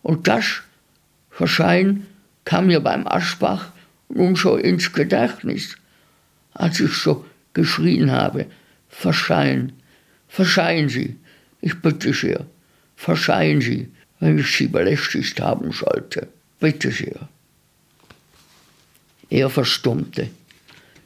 Und 0.02 0.28
das 0.28 0.62
Verschein 1.30 2.06
kam 2.46 2.68
mir 2.68 2.80
beim 2.80 3.08
Aschbach 3.08 3.72
nun 4.10 4.36
so 4.36 4.56
ins 4.56 4.92
Gedächtnis, 4.92 5.76
als 6.54 6.80
ich 6.80 6.94
so 6.94 7.26
geschrien 7.54 8.12
habe, 8.12 8.48
Verschein, 8.88 9.74
verscheien 10.28 10.90
Sie, 10.90 11.16
ich 11.62 11.80
bitte 11.82 12.14
sehr, 12.14 12.46
verscheien 12.96 13.62
Sie, 13.62 13.92
wenn 14.20 14.38
ich 14.40 14.56
Sie 14.56 14.68
belästigt 14.68 15.40
haben 15.40 15.72
sollte, 15.72 16.28
bitte 16.60 16.92
sehr. 16.92 17.30
Er 19.30 19.50
verstummte. 19.50 20.30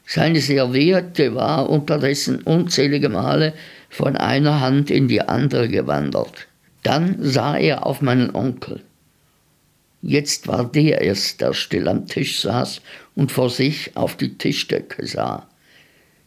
Seine 0.05 0.41
Serviette 0.41 1.35
war 1.35 1.69
unterdessen 1.69 2.41
unzählige 2.41 3.09
Male 3.09 3.53
von 3.89 4.17
einer 4.17 4.59
Hand 4.59 4.89
in 4.89 5.07
die 5.07 5.21
andere 5.21 5.69
gewandert. 5.69 6.47
Dann 6.83 7.17
sah 7.19 7.57
er 7.57 7.85
auf 7.85 8.01
meinen 8.01 8.35
Onkel. 8.35 8.81
Jetzt 10.01 10.47
war 10.47 10.69
der 10.69 11.01
erst, 11.01 11.39
der 11.39 11.53
still 11.53 11.87
am 11.87 12.07
Tisch 12.07 12.41
saß 12.41 12.81
und 13.15 13.31
vor 13.31 13.49
sich 13.49 13.95
auf 13.95 14.17
die 14.17 14.37
Tischdecke 14.37 15.07
sah. 15.07 15.47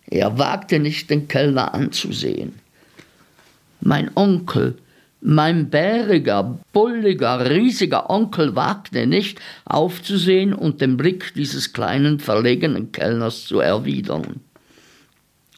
Er 0.09 0.39
wagte 0.39 0.79
nicht, 0.79 1.11
den 1.11 1.29
Kellner 1.29 1.75
anzusehen. 1.75 2.55
Mein 3.81 4.11
Onkel 4.15 4.79
mein 5.21 5.71
bäriger, 5.71 6.59
bulliger, 6.73 7.51
riesiger 7.51 8.11
Onkel 8.11 8.55
wagte 8.55 9.07
nicht, 9.07 9.41
aufzusehen 9.65 10.53
und 10.53 10.81
den 10.81 10.97
Blick 10.97 11.35
dieses 11.35 11.73
kleinen, 11.73 12.21
verlegenen 12.21 12.93
Kellners 12.93 13.47
zu 13.47 13.61
erwidern. 13.61 14.41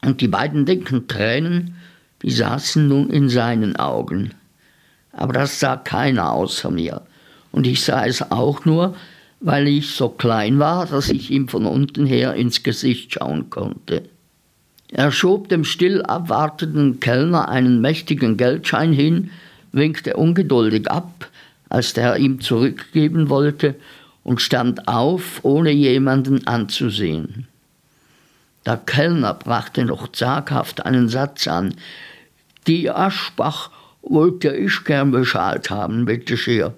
Und 0.05 0.21
die 0.21 0.29
beiden 0.29 0.65
dicken 0.65 1.09
Tränen, 1.09 1.77
die 2.23 2.31
saßen 2.31 2.87
nun 2.87 3.11
in 3.11 3.29
seinen 3.29 3.77
Augen. 3.77 4.33
Aber 5.13 5.33
das 5.33 5.59
sah 5.59 5.77
keiner 5.77 6.33
außer 6.33 6.71
mir. 6.71 7.03
Und 7.51 7.67
ich 7.67 7.83
sah 7.83 8.07
es 8.07 8.31
auch 8.31 8.65
nur, 8.65 8.95
weil 9.41 9.69
ich 9.69 9.91
so 9.91 10.09
klein 10.09 10.59
war, 10.59 10.87
dass 10.87 11.11
ich 11.11 11.31
ihm 11.31 11.49
von 11.49 11.67
unten 11.67 12.07
her 12.07 12.35
ins 12.35 12.63
Gesicht 12.63 13.15
schauen 13.15 13.51
konnte. 13.51 14.05
Er 14.91 15.13
schob 15.13 15.49
dem 15.49 15.65
still 15.65 16.03
abwartenden 16.03 17.01
Kellner 17.01 17.49
einen 17.49 17.81
mächtigen 17.81 18.37
Geldschein 18.37 18.93
hin, 18.93 19.31
winkte 19.73 20.17
ungeduldig 20.17 20.91
ab, 20.91 21.29
als 21.69 21.93
der 21.93 22.17
ihm 22.17 22.41
zurückgeben 22.41 23.29
wollte, 23.29 23.75
und 24.25 24.43
stand 24.43 24.89
auf, 24.89 25.41
ohne 25.43 25.71
jemanden 25.71 26.47
anzusehen. 26.47 27.47
Der 28.67 28.77
Kellner 28.77 29.33
brachte 29.33 29.85
noch 29.87 30.13
zaghaft 30.13 30.85
einen 30.85 31.09
Satz 31.09 31.49
an. 31.49 31.75
Die 32.67 32.91
Aschbach 32.91 33.71
wollte 34.03 34.55
ich 34.55 34.85
gern 34.85 35.13
bezahlt 35.13 35.71
haben, 35.71 36.05
bitte 36.05 36.37
sehr. 36.37 36.75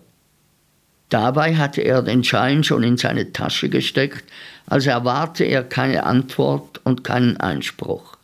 Dabei 1.09 1.57
hatte 1.57 1.81
er 1.81 2.03
den 2.03 2.23
Schein 2.23 2.63
schon 2.63 2.85
in 2.85 2.97
seine 2.97 3.33
Tasche 3.33 3.69
gesteckt, 3.69 4.25
als 4.67 4.87
erwarte 4.87 5.43
er 5.43 5.65
keine 5.65 6.05
Antwort 6.05 6.81
und 6.85 7.03
keinen 7.03 7.37
Einspruch. 7.39 8.17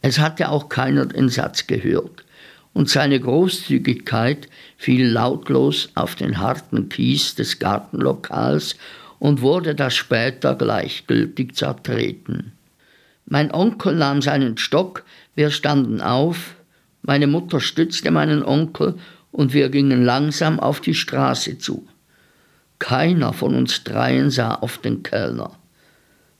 Es 0.00 0.18
hatte 0.18 0.48
auch 0.48 0.68
keiner 0.68 1.06
den 1.06 1.28
Satz 1.28 1.68
gehört 1.68 2.24
und 2.72 2.88
seine 2.88 3.20
Großzügigkeit 3.20 4.48
fiel 4.76 5.06
lautlos 5.08 5.90
auf 5.94 6.14
den 6.14 6.38
harten 6.38 6.88
Kies 6.88 7.34
des 7.34 7.58
Gartenlokals 7.58 8.76
und 9.18 9.40
wurde 9.40 9.74
das 9.74 9.94
später 9.94 10.54
gleichgültig 10.54 11.54
zertreten. 11.54 12.52
Mein 13.26 13.52
Onkel 13.52 13.94
nahm 13.94 14.22
seinen 14.22 14.58
Stock, 14.58 15.04
wir 15.34 15.50
standen 15.50 16.00
auf, 16.00 16.56
meine 17.02 17.26
Mutter 17.26 17.60
stützte 17.60 18.10
meinen 18.10 18.42
Onkel 18.42 18.94
und 19.30 19.52
wir 19.54 19.70
gingen 19.70 20.04
langsam 20.04 20.60
auf 20.60 20.80
die 20.80 20.94
Straße 20.94 21.58
zu. 21.58 21.86
Keiner 22.78 23.32
von 23.32 23.54
uns 23.54 23.84
dreien 23.84 24.30
sah 24.30 24.54
auf 24.54 24.78
den 24.78 25.02
Kellner. 25.02 25.56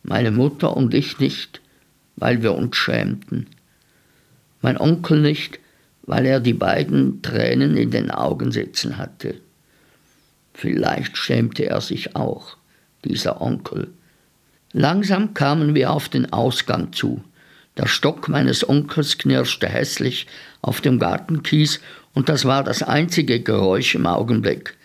Meine 0.03 0.31
Mutter 0.33 0.77
und 0.77 0.93
ich 0.93 1.19
nicht, 1.19 1.61
weil 2.17 2.43
wir 2.43 2.55
uns 2.55 2.77
schämten. 2.77 3.47
Mein 4.61 4.77
Onkel 4.77 5.21
nicht, 5.21 5.61
weil 6.05 6.27
er 6.27 6.41
die 6.41 6.55
beiden 6.55 7.23
Tränen 7.23 7.77
in 7.77 7.91
den 7.91 8.11
Augen 8.11 8.53
sitzen 8.53 8.99
hatte. 8.99 9.35
Vielleicht 10.55 11.17
schämte 11.17 11.67
er 11.67 11.81
sich 11.81 12.17
auch, 12.17 12.57
dieser 13.05 13.41
Onkel. 13.41 13.89
Langsam 14.73 15.35
kamen 15.35 15.75
wir 15.75 15.91
auf 15.91 16.09
den 16.09 16.33
Ausgang 16.33 16.93
zu. 16.93 17.23
Der 17.77 17.87
Stock 17.87 18.29
meines 18.29 18.69
Onkels 18.69 19.19
knirschte 19.19 19.69
hässlich 19.69 20.27
auf 20.61 20.81
dem 20.81 20.99
Gartenkies 20.99 21.81
und 22.15 22.29
das 22.29 22.45
war 22.45 22.63
das 22.65 22.83
einzige 22.83 23.41
Geräusch 23.41 23.95
im 23.95 24.07
Augenblick. 24.07 24.77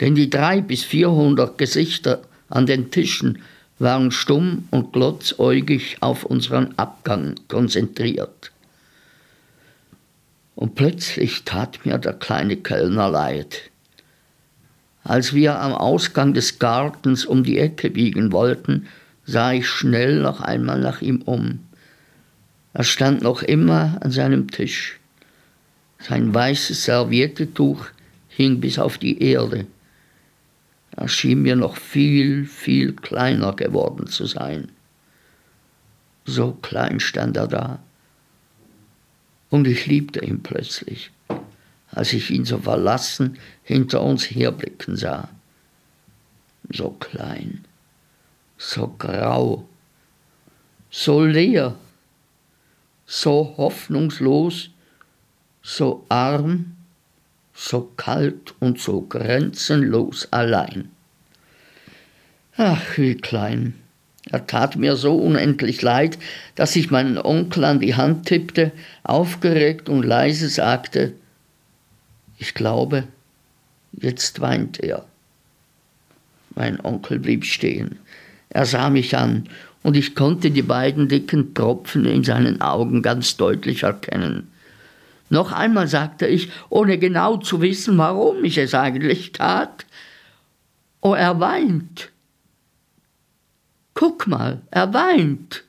Denn 0.00 0.14
die 0.14 0.30
drei 0.30 0.62
bis 0.62 0.82
vierhundert 0.82 1.58
Gesichter 1.58 2.22
an 2.48 2.66
den 2.66 2.90
Tischen 2.90 3.42
waren 3.78 4.10
stumm 4.10 4.68
und 4.70 4.92
glotzäugig 4.92 5.98
auf 6.00 6.24
unseren 6.24 6.76
Abgang 6.78 7.34
konzentriert. 7.48 8.52
Und 10.54 10.74
plötzlich 10.74 11.44
tat 11.44 11.84
mir 11.86 11.98
der 11.98 12.12
kleine 12.12 12.56
Kellner 12.56 13.08
leid. 13.08 13.70
Als 15.04 15.32
wir 15.32 15.58
am 15.58 15.72
Ausgang 15.72 16.34
des 16.34 16.58
Gartens 16.58 17.24
um 17.24 17.42
die 17.42 17.58
Ecke 17.58 17.90
biegen 17.90 18.32
wollten, 18.32 18.86
sah 19.24 19.52
ich 19.52 19.66
schnell 19.66 20.20
noch 20.20 20.40
einmal 20.40 20.80
nach 20.80 21.00
ihm 21.00 21.22
um. 21.22 21.60
Er 22.72 22.84
stand 22.84 23.22
noch 23.22 23.42
immer 23.42 23.98
an 24.00 24.10
seinem 24.10 24.50
Tisch. 24.50 25.00
Sein 25.98 26.32
weißes 26.34 26.84
Serviettetuch 26.84 27.86
hing 28.28 28.60
bis 28.60 28.78
auf 28.78 28.98
die 28.98 29.22
Erde. 29.22 29.66
Er 30.96 31.08
schien 31.08 31.42
mir 31.42 31.56
noch 31.56 31.76
viel, 31.76 32.46
viel 32.46 32.92
kleiner 32.92 33.54
geworden 33.54 34.06
zu 34.06 34.26
sein. 34.26 34.70
So 36.24 36.52
klein 36.52 37.00
stand 37.00 37.36
er 37.36 37.48
da 37.48 37.78
und 39.50 39.66
ich 39.66 39.86
liebte 39.86 40.24
ihn 40.24 40.42
plötzlich, 40.42 41.10
als 41.90 42.12
ich 42.12 42.30
ihn 42.30 42.44
so 42.44 42.58
verlassen 42.58 43.38
hinter 43.62 44.02
uns 44.02 44.24
herblicken 44.24 44.96
sah. 44.96 45.28
So 46.72 46.90
klein, 46.90 47.64
so 48.56 48.94
grau, 48.96 49.68
so 50.90 51.24
leer, 51.24 51.76
so 53.06 53.54
hoffnungslos, 53.56 54.70
so 55.62 56.06
arm, 56.08 56.76
so 57.52 57.92
kalt 57.96 58.54
und 58.60 58.80
so 58.80 59.02
grenzenlos 59.02 60.32
allein. 60.32 60.90
Ach, 62.56 62.96
wie 62.96 63.16
klein. 63.16 63.74
Er 64.28 64.46
tat 64.46 64.76
mir 64.76 64.96
so 64.96 65.16
unendlich 65.16 65.80
leid, 65.80 66.18
dass 66.54 66.76
ich 66.76 66.90
meinen 66.90 67.16
Onkel 67.18 67.64
an 67.64 67.80
die 67.80 67.94
Hand 67.94 68.26
tippte, 68.26 68.72
aufgeregt 69.02 69.88
und 69.88 70.02
leise 70.02 70.48
sagte, 70.48 71.14
ich 72.38 72.54
glaube, 72.54 73.04
Jetzt 73.92 74.40
weint 74.40 74.80
er. 74.80 75.04
Mein 76.54 76.80
Onkel 76.84 77.18
blieb 77.18 77.44
stehen. 77.44 77.98
Er 78.48 78.66
sah 78.66 78.90
mich 78.90 79.16
an, 79.16 79.48
und 79.82 79.96
ich 79.96 80.14
konnte 80.14 80.50
die 80.50 80.62
beiden 80.62 81.08
dicken 81.08 81.54
Tropfen 81.54 82.04
in 82.04 82.22
seinen 82.22 82.60
Augen 82.60 83.00
ganz 83.02 83.36
deutlich 83.36 83.82
erkennen. 83.84 84.48
Noch 85.30 85.52
einmal 85.52 85.88
sagte 85.88 86.26
ich, 86.26 86.50
ohne 86.68 86.98
genau 86.98 87.38
zu 87.38 87.62
wissen, 87.62 87.96
warum 87.96 88.44
ich 88.44 88.58
es 88.58 88.74
eigentlich 88.74 89.32
tat. 89.32 89.86
Oh, 91.00 91.14
er 91.14 91.40
weint. 91.40 92.09
Guck 94.00 94.26
mal, 94.26 94.62
er 94.70 94.94
weint. 94.94 95.62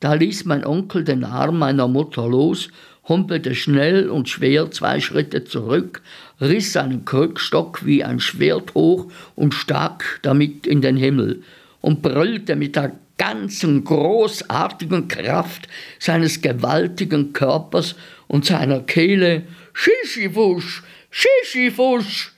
Da 0.00 0.14
ließ 0.14 0.44
mein 0.46 0.66
Onkel 0.66 1.04
den 1.04 1.22
Arm 1.22 1.60
meiner 1.60 1.86
Mutter 1.86 2.26
los, 2.26 2.68
humpelte 3.06 3.54
schnell 3.54 4.10
und 4.10 4.28
schwer 4.28 4.72
zwei 4.72 4.98
Schritte 4.98 5.44
zurück, 5.44 6.02
riss 6.40 6.72
seinen 6.72 7.04
Krückstock 7.04 7.86
wie 7.86 8.02
ein 8.02 8.18
Schwert 8.18 8.74
hoch 8.74 9.06
und 9.36 9.54
stak 9.54 10.18
damit 10.22 10.66
in 10.66 10.80
den 10.80 10.96
Himmel 10.96 11.44
und 11.80 12.02
brüllte 12.02 12.56
mit 12.56 12.74
der 12.74 12.96
ganzen 13.18 13.84
großartigen 13.84 15.06
Kraft 15.06 15.68
seines 16.00 16.42
gewaltigen 16.42 17.34
Körpers 17.34 17.94
und 18.26 18.46
seiner 18.46 18.80
Kehle 18.80 19.44
Schischifus, 19.74 20.82
Schischifus. 21.08 22.32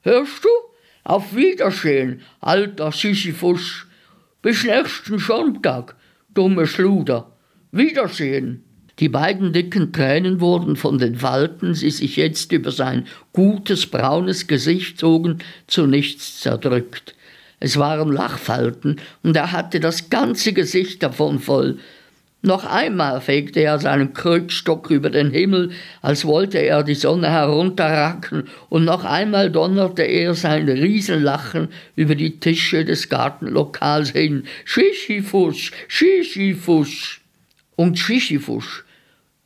Hörst 0.00 0.42
du? 0.42 0.48
Auf 1.04 1.36
Wiedersehen, 1.36 2.22
alter 2.40 2.90
Sisyphus. 2.90 3.85
Bis 4.46 4.62
nächsten 4.62 5.18
Sonntag, 5.18 5.96
dumme 6.32 6.68
Schluder. 6.68 7.32
Wiedersehen. 7.72 8.62
Die 9.00 9.08
beiden 9.08 9.52
dicken 9.52 9.92
Tränen 9.92 10.40
wurden 10.40 10.76
von 10.76 10.98
den 10.98 11.16
Falten, 11.16 11.74
die 11.74 11.90
sich 11.90 12.14
jetzt 12.14 12.52
über 12.52 12.70
sein 12.70 13.08
gutes 13.32 13.86
braunes 13.88 14.46
Gesicht 14.46 15.00
zogen, 15.00 15.38
zu 15.66 15.88
nichts 15.88 16.38
zerdrückt. 16.38 17.16
Es 17.58 17.76
waren 17.76 18.12
Lachfalten, 18.12 19.00
und 19.24 19.34
er 19.34 19.50
hatte 19.50 19.80
das 19.80 20.10
ganze 20.10 20.52
Gesicht 20.52 21.02
davon 21.02 21.40
voll. 21.40 21.80
Noch 22.42 22.64
einmal 22.64 23.20
fegte 23.20 23.60
er 23.60 23.78
seinen 23.78 24.12
Krückstock 24.12 24.90
über 24.90 25.10
den 25.10 25.30
Himmel, 25.30 25.70
als 26.02 26.24
wollte 26.24 26.58
er 26.58 26.82
die 26.84 26.94
Sonne 26.94 27.30
herunterracken, 27.30 28.44
und 28.68 28.84
noch 28.84 29.04
einmal 29.04 29.50
donnerte 29.50 30.02
er 30.02 30.34
sein 30.34 30.68
Riesenlachen 30.68 31.68
über 31.96 32.14
die 32.14 32.38
Tische 32.38 32.84
des 32.84 33.08
Gartenlokals 33.08 34.10
hin. 34.10 34.44
Schischifus, 34.64 35.72
Schischifus. 35.88 37.18
Und 37.74 37.98
Schischifus, 37.98 38.84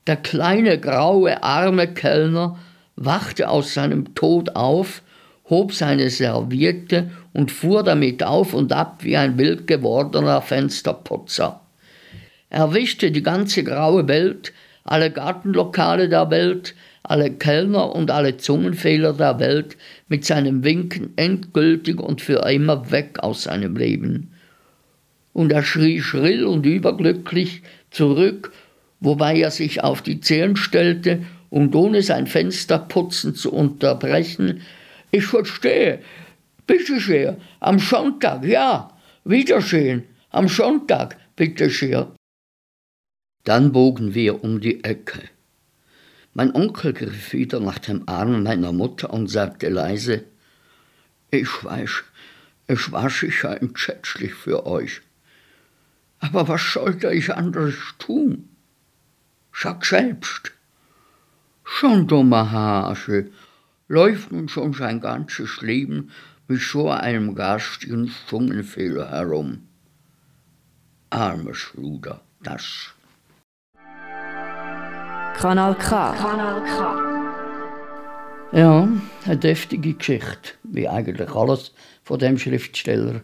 der 0.06 0.16
kleine 0.16 0.78
graue 0.78 1.42
arme 1.42 1.88
Kellner, 1.88 2.58
wachte 2.96 3.48
aus 3.48 3.72
seinem 3.72 4.14
Tod 4.14 4.56
auf, 4.56 5.02
hob 5.48 5.72
seine 5.72 6.10
Serviette 6.10 7.10
und 7.32 7.50
fuhr 7.50 7.82
damit 7.82 8.22
auf 8.22 8.52
und 8.52 8.72
ab 8.72 8.98
wie 9.00 9.16
ein 9.16 9.38
wild 9.38 9.66
gewordener 9.66 10.42
Fensterputzer. 10.42 11.59
Er 12.50 12.74
wischte 12.74 13.12
die 13.12 13.22
ganze 13.22 13.62
graue 13.62 14.08
Welt, 14.08 14.52
alle 14.84 15.12
Gartenlokale 15.12 16.08
der 16.08 16.30
Welt, 16.30 16.74
alle 17.04 17.30
Kellner 17.30 17.94
und 17.94 18.10
alle 18.10 18.36
Zungenfehler 18.36 19.12
der 19.12 19.38
Welt 19.38 19.76
mit 20.08 20.24
seinem 20.24 20.64
Winken 20.64 21.12
endgültig 21.16 22.00
und 22.00 22.20
für 22.20 22.48
immer 22.50 22.90
weg 22.90 23.20
aus 23.20 23.44
seinem 23.44 23.76
Leben. 23.76 24.32
Und 25.32 25.52
er 25.52 25.62
schrie 25.62 26.00
schrill 26.00 26.44
und 26.44 26.66
überglücklich 26.66 27.62
zurück, 27.90 28.52
wobei 28.98 29.38
er 29.38 29.52
sich 29.52 29.82
auf 29.82 30.02
die 30.02 30.20
Zehen 30.20 30.56
stellte 30.56 31.24
und 31.50 31.74
ohne 31.74 32.02
sein 32.02 32.26
Fensterputzen 32.26 33.34
zu 33.34 33.52
unterbrechen, 33.52 34.62
ich 35.12 35.24
verstehe, 35.24 36.00
bitte 36.66 37.00
sehr, 37.00 37.36
am 37.60 37.78
Sonntag, 37.78 38.44
ja, 38.44 38.90
Wiedersehen, 39.24 40.04
am 40.30 40.48
Sonntag, 40.48 41.16
bitte 41.36 41.70
sehr. 41.70 42.12
Dann 43.50 43.72
bogen 43.72 44.14
wir 44.14 44.44
um 44.44 44.60
die 44.60 44.84
Ecke. 44.84 45.28
Mein 46.34 46.54
Onkel 46.54 46.92
griff 46.92 47.32
wieder 47.32 47.58
nach 47.58 47.80
dem 47.80 48.08
Arm 48.08 48.44
meiner 48.44 48.70
Mutter 48.70 49.12
und 49.12 49.26
sagte 49.26 49.68
leise, 49.68 50.22
ich 51.32 51.64
weiß, 51.64 52.04
es 52.68 52.92
war 52.92 53.10
sicher 53.10 53.60
entsetzlich 53.60 54.34
für 54.34 54.66
euch. 54.66 55.00
Aber 56.20 56.46
was 56.46 56.74
sollte 56.74 57.12
ich 57.12 57.34
anderes 57.34 57.74
tun? 57.98 58.50
Sag 59.52 59.84
selbst. 59.84 60.52
Schon 61.64 62.06
dummer 62.06 62.52
Hase, 62.52 63.32
läuft 63.88 64.30
nun 64.30 64.48
schon 64.48 64.74
sein 64.74 65.00
ganzes 65.00 65.60
Leben 65.60 66.12
mit 66.46 66.60
so 66.60 66.88
einem 66.88 67.34
garstigen 67.34 68.12
Zungenfehler 68.28 69.10
herum. 69.10 69.66
Armes 71.10 71.72
Luder, 71.74 72.22
das. 72.44 72.94
Kanal 75.40 75.74
K. 75.76 76.12
Kanal 76.12 76.60
K. 76.64 76.96
Ja, 78.52 78.86
eine 79.24 79.36
deftige 79.38 79.94
Geschichte, 79.94 80.50
wie 80.64 80.86
eigentlich 80.86 81.34
alles 81.34 81.72
von 82.04 82.18
dem 82.18 82.36
Schriftsteller. 82.36 83.22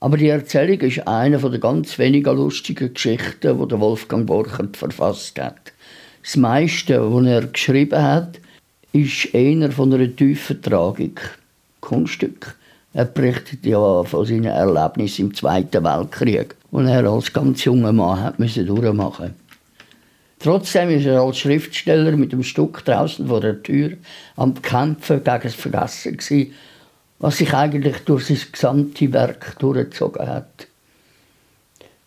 Aber 0.00 0.18
die 0.18 0.28
Erzählung 0.28 0.78
ist 0.80 1.08
eine 1.08 1.38
den 1.38 1.60
ganz 1.62 1.98
wenigen 1.98 2.36
lustigen 2.36 2.92
Geschichten, 2.92 3.68
die 3.68 3.80
Wolfgang 3.80 4.26
Borchert 4.26 4.76
verfasst 4.76 5.40
hat. 5.40 5.72
Das 6.22 6.36
meiste, 6.36 7.00
was 7.00 7.26
er 7.26 7.46
geschrieben 7.46 8.02
hat, 8.02 8.38
ist 8.92 9.34
eher 9.34 9.72
von 9.72 9.94
einer 9.94 10.14
tiefen 10.14 10.60
Tragik. 10.60 11.22
Kunststück. 11.80 12.54
Er 12.92 13.06
berichtet 13.06 13.64
ja 13.64 14.04
von 14.04 14.26
seinen 14.26 14.44
Erlebnissen 14.44 15.28
im 15.28 15.34
Zweiten 15.34 15.84
Weltkrieg, 15.84 16.54
und 16.70 16.86
er 16.86 17.10
als 17.10 17.32
ganz 17.32 17.64
junger 17.64 17.94
Mann 17.94 18.20
hat 18.20 18.38
durchmachen 18.38 18.92
musste. 18.92 19.47
Trotzdem 20.40 20.90
ist 20.90 21.06
er 21.06 21.20
als 21.20 21.38
Schriftsteller 21.38 22.16
mit 22.16 22.32
dem 22.32 22.44
Stück 22.44 22.84
draußen 22.84 23.26
vor 23.26 23.40
der 23.40 23.62
Tür 23.62 23.92
am 24.36 24.60
Kämpfen 24.62 25.24
gegen 25.24 25.40
das 25.42 25.54
Vergessen 25.54 26.16
gewesen, 26.16 26.54
was 27.18 27.38
sich 27.38 27.52
eigentlich 27.52 27.98
durch 28.04 28.26
sein 28.26 28.38
gesamte 28.52 29.12
Werk 29.12 29.58
durchgezogen 29.58 30.26
hat. 30.26 30.68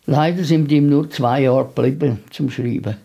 Leider 0.06 0.42
sind 0.42 0.72
ihm 0.72 0.88
nur 0.88 1.10
zwei 1.10 1.42
Jahre 1.42 1.66
geblieben 1.66 2.24
zum 2.30 2.50
Schreiben. 2.50 2.96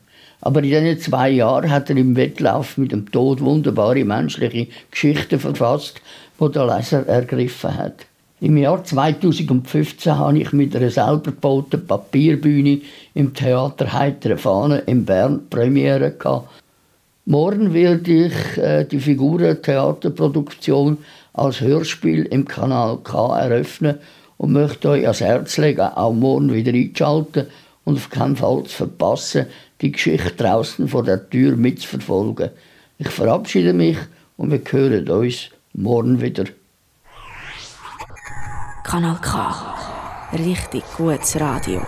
Aber 0.42 0.64
in 0.64 0.70
diesen 0.70 1.00
zwei 1.00 1.30
Jahren 1.30 1.70
hat 1.70 1.90
er 1.90 1.98
im 1.98 2.16
Wettlauf 2.16 2.78
mit 2.78 2.92
dem 2.92 3.12
Tod 3.12 3.42
wunderbare 3.42 4.04
menschliche 4.04 4.68
Geschichten 4.90 5.40
verfasst, 5.40 6.02
die 6.40 6.52
der 6.52 6.66
Leser 6.66 7.06
ergriffen 7.06 7.78
hat. 7.78 8.07
Im 8.40 8.56
Jahr 8.56 8.84
2015 8.84 10.16
habe 10.16 10.38
ich 10.38 10.54
mit 10.54 10.76
einer 10.76 10.92
selber 10.92 11.32
gebauten 11.32 11.88
Papierbühne 11.88 12.82
im 13.16 13.34
Theater 13.34 13.92
Heitere 13.92 14.38
Fahne 14.38 14.84
in 14.86 15.06
Bern 15.06 15.50
Premiere 15.50 16.12
gehabt. 16.12 16.48
Morgen 17.26 17.74
werde 17.74 18.28
ich 18.28 18.58
äh, 18.58 18.86
die 18.86 19.00
Figuren-Theaterproduktion 19.00 21.00
als 21.34 21.62
Hörspiel 21.62 22.26
im 22.26 22.46
Kanal 22.46 23.00
K 23.04 23.40
eröffnen 23.40 23.98
und 24.38 24.52
möchte 24.52 24.90
euch 24.90 25.02
ans 25.02 25.22
Herz 25.22 25.58
legen, 25.58 25.82
auch 25.82 26.14
morgen 26.14 26.54
wieder 26.54 26.74
einzuschalten 26.74 27.48
und 27.86 27.96
auf 27.96 28.12
keinen 28.12 28.36
Fall 28.36 28.66
zu 28.66 28.76
verpassen, 28.76 29.48
die 29.82 29.92
Geschichte 29.92 30.30
draußen 30.38 30.88
vor 30.88 31.04
der 31.04 31.28
Tür 31.28 31.56
mitzuverfolgen. 31.56 32.52
Ich 33.00 33.10
verabschiede 33.10 33.74
mich 33.74 33.98
und 34.38 34.52
wir 34.52 34.62
hören 34.70 35.10
uns 35.10 35.50
morgen 35.74 36.22
wieder. 36.22 36.46
Kanal 38.88 39.20
K. 39.20 39.54
Richtig 40.32 40.84
gutes 40.96 41.36
Radio. 41.36 41.82